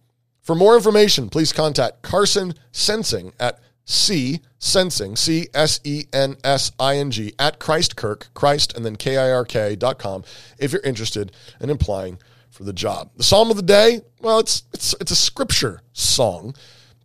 For 0.46 0.54
more 0.54 0.76
information, 0.76 1.28
please 1.28 1.52
contact 1.52 2.02
Carson 2.02 2.54
Sensing 2.70 3.32
at 3.40 3.58
C 3.84 4.38
Sensing, 4.60 5.16
C 5.16 5.48
S 5.52 5.80
E 5.82 6.04
N 6.12 6.36
S 6.44 6.70
I 6.78 6.98
N 6.98 7.10
G, 7.10 7.34
at 7.36 7.58
Christkirk, 7.58 8.32
Christ, 8.32 8.72
and 8.76 8.84
then 8.84 8.94
K 8.94 9.16
I 9.16 9.28
R 9.32 9.44
K 9.44 9.74
dot 9.74 9.98
com 9.98 10.22
if 10.56 10.70
you're 10.70 10.82
interested 10.82 11.32
in 11.60 11.68
applying 11.68 12.20
for 12.48 12.62
the 12.62 12.72
job. 12.72 13.10
The 13.16 13.24
psalm 13.24 13.50
of 13.50 13.56
the 13.56 13.62
day, 13.64 14.02
well, 14.20 14.38
it's, 14.38 14.62
it's, 14.72 14.94
it's 15.00 15.10
a 15.10 15.16
scripture 15.16 15.82
song 15.92 16.54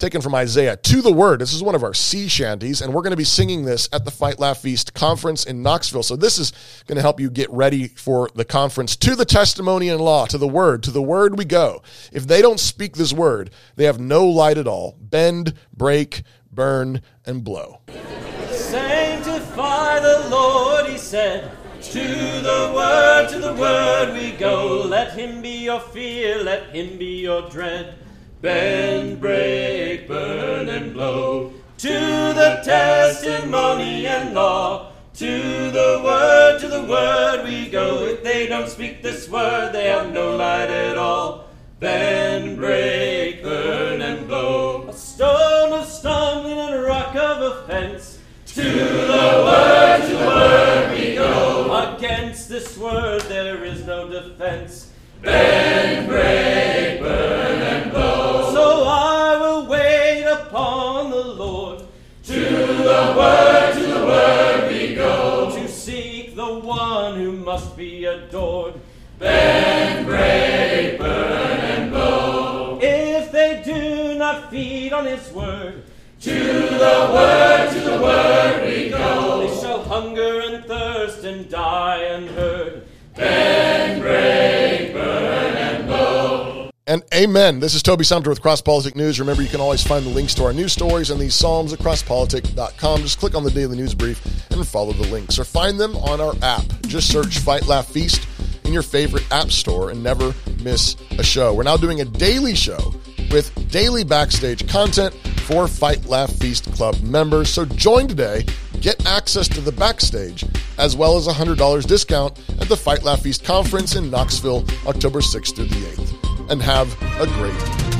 taken 0.01 0.19
from 0.19 0.33
Isaiah 0.33 0.75
to 0.75 1.01
the 1.03 1.13
Word. 1.13 1.39
This 1.39 1.53
is 1.53 1.61
one 1.61 1.75
of 1.75 1.83
our 1.83 1.93
sea 1.93 2.27
shanties, 2.27 2.81
and 2.81 2.91
we're 2.91 3.03
going 3.03 3.11
to 3.11 3.17
be 3.17 3.23
singing 3.23 3.65
this 3.65 3.87
at 3.93 4.03
the 4.03 4.09
Fight 4.09 4.39
Laugh 4.39 4.57
Feast 4.57 4.95
conference 4.95 5.45
in 5.45 5.61
Knoxville. 5.61 6.01
So 6.01 6.15
this 6.15 6.39
is 6.39 6.53
going 6.87 6.95
to 6.95 7.03
help 7.03 7.19
you 7.19 7.29
get 7.29 7.51
ready 7.51 7.87
for 7.87 8.27
the 8.33 8.43
conference. 8.43 8.95
To 8.95 9.15
the 9.15 9.25
testimony 9.25 9.89
and 9.89 10.01
law, 10.01 10.25
to 10.25 10.39
the 10.39 10.47
Word, 10.47 10.81
to 10.83 10.91
the 10.91 11.03
Word 11.03 11.37
we 11.37 11.45
go. 11.45 11.83
If 12.11 12.25
they 12.25 12.41
don't 12.41 12.59
speak 12.59 12.95
this 12.95 13.13
Word, 13.13 13.51
they 13.75 13.85
have 13.85 13.99
no 13.99 14.25
light 14.25 14.57
at 14.57 14.67
all. 14.67 14.97
Bend, 14.99 15.53
break, 15.71 16.23
burn, 16.51 17.03
and 17.23 17.43
blow. 17.43 17.81
Sanctify 18.49 19.99
the 19.99 20.27
Lord, 20.31 20.87
he 20.87 20.97
said. 20.97 21.51
To 21.79 21.99
the 21.99 22.73
Word, 22.75 23.29
to 23.29 23.39
the 23.39 23.53
Word 23.53 24.13
we 24.13 24.31
go. 24.31 24.83
Let 24.83 25.11
him 25.11 25.43
be 25.43 25.65
your 25.65 25.79
fear, 25.79 26.43
let 26.43 26.75
him 26.75 26.97
be 26.97 27.21
your 27.21 27.47
dread. 27.51 27.99
Bend, 28.41 29.21
break, 29.21 30.07
burn, 30.07 30.67
and 30.67 30.93
blow. 30.93 31.53
To 31.77 31.87
the 31.87 32.59
testimony 32.65 34.07
and 34.07 34.33
law. 34.33 34.93
To 35.15 35.69
the 35.69 36.01
word, 36.03 36.59
to 36.61 36.67
the 36.67 36.83
word 36.83 37.43
we 37.43 37.69
go. 37.69 38.03
If 38.03 38.23
they 38.23 38.47
don't 38.47 38.67
speak 38.67 39.03
this 39.03 39.29
word, 39.29 39.73
they 39.73 39.89
have 39.89 40.11
no 40.11 40.35
light 40.35 40.71
at 40.71 40.97
all. 40.97 41.49
Bend, 41.79 42.57
break, 42.57 43.43
burn, 43.43 44.01
and 44.01 44.27
blow. 44.27 44.87
A 44.87 44.93
stone 44.93 45.73
of 45.73 45.85
stumbling 45.85 46.57
and 46.57 46.73
a 46.73 46.81
rock 46.81 47.15
of 47.15 47.43
offense. 47.43 48.17
To 48.47 48.63
the 48.63 49.43
word, 49.45 50.01
to 50.01 50.17
the 50.17 50.25
word 50.25 50.91
we 50.97 51.13
go. 51.13 51.95
Against 51.95 52.49
this 52.49 52.75
word 52.75 53.21
there 53.23 53.63
is 53.63 53.85
no 53.85 54.09
defense. 54.09 54.80
Be 67.81 68.05
adored. 68.05 68.75
Bend, 69.17 70.05
break, 70.05 70.99
burn, 70.99 71.59
and 71.59 71.91
blow. 71.91 72.77
If 72.79 73.31
they 73.31 73.63
do 73.65 74.19
not 74.19 74.51
feed 74.51 74.93
on 74.93 75.07
his 75.07 75.31
word. 75.31 75.83
To 76.21 76.39
the 76.83 76.97
word, 77.15 77.69
to 77.73 77.79
the 77.79 77.99
word 77.99 78.67
we 78.67 78.89
go. 78.89 79.39
They 79.39 79.59
shall 79.59 79.83
hunger 79.83 80.41
and 80.41 80.63
thirst 80.65 81.23
and 81.23 81.49
die 81.49 82.03
unheard. 82.03 82.83
Bend, 83.15 83.50
And 86.91 87.05
amen. 87.13 87.61
This 87.61 87.73
is 87.73 87.81
Toby 87.81 88.03
Sumpter 88.03 88.29
with 88.29 88.41
Cross 88.41 88.63
Politic 88.63 88.97
News. 88.97 89.17
Remember, 89.17 89.41
you 89.41 89.47
can 89.47 89.61
always 89.61 89.81
find 89.81 90.05
the 90.05 90.09
links 90.09 90.35
to 90.35 90.43
our 90.43 90.51
news 90.51 90.73
stories 90.73 91.09
and 91.09 91.21
these 91.21 91.33
psalms 91.33 91.71
at 91.71 91.79
crosspolitic.com. 91.79 93.01
Just 93.03 93.17
click 93.17 93.33
on 93.33 93.45
the 93.45 93.49
daily 93.49 93.77
news 93.77 93.95
brief 93.95 94.21
and 94.51 94.67
follow 94.67 94.91
the 94.91 95.07
links, 95.07 95.39
or 95.39 95.45
find 95.45 95.79
them 95.79 95.95
on 95.95 96.19
our 96.19 96.33
app. 96.41 96.65
Just 96.87 97.09
search 97.09 97.39
Fight 97.39 97.65
Laugh 97.65 97.87
Feast 97.87 98.27
in 98.65 98.73
your 98.73 98.81
favorite 98.81 99.23
app 99.31 99.51
store 99.51 99.91
and 99.91 100.03
never 100.03 100.35
miss 100.63 100.97
a 101.11 101.23
show. 101.23 101.53
We're 101.53 101.63
now 101.63 101.77
doing 101.77 102.01
a 102.01 102.05
daily 102.05 102.55
show 102.55 102.93
with 103.31 103.71
daily 103.71 104.03
backstage 104.03 104.67
content 104.67 105.13
for 105.45 105.69
Fight 105.69 106.05
Laugh 106.07 106.33
Feast 106.33 106.73
Club 106.73 106.99
members. 107.03 107.49
So 107.49 107.63
join 107.63 108.09
today, 108.09 108.43
get 108.81 109.05
access 109.05 109.47
to 109.47 109.61
the 109.61 109.71
backstage, 109.71 110.43
as 110.77 110.97
well 110.97 111.15
as 111.15 111.27
a 111.27 111.31
$100 111.31 111.87
discount 111.87 112.37
at 112.59 112.67
the 112.67 112.75
Fight 112.75 113.03
Laugh 113.03 113.21
Feast 113.21 113.45
conference 113.45 113.95
in 113.95 114.11
Knoxville, 114.11 114.65
October 114.85 115.21
6th 115.21 115.55
through 115.55 115.67
the 115.67 115.75
8th. 115.75 116.20
And 116.49 116.61
have 116.61 117.01
a 117.21 117.27
great 117.27 117.90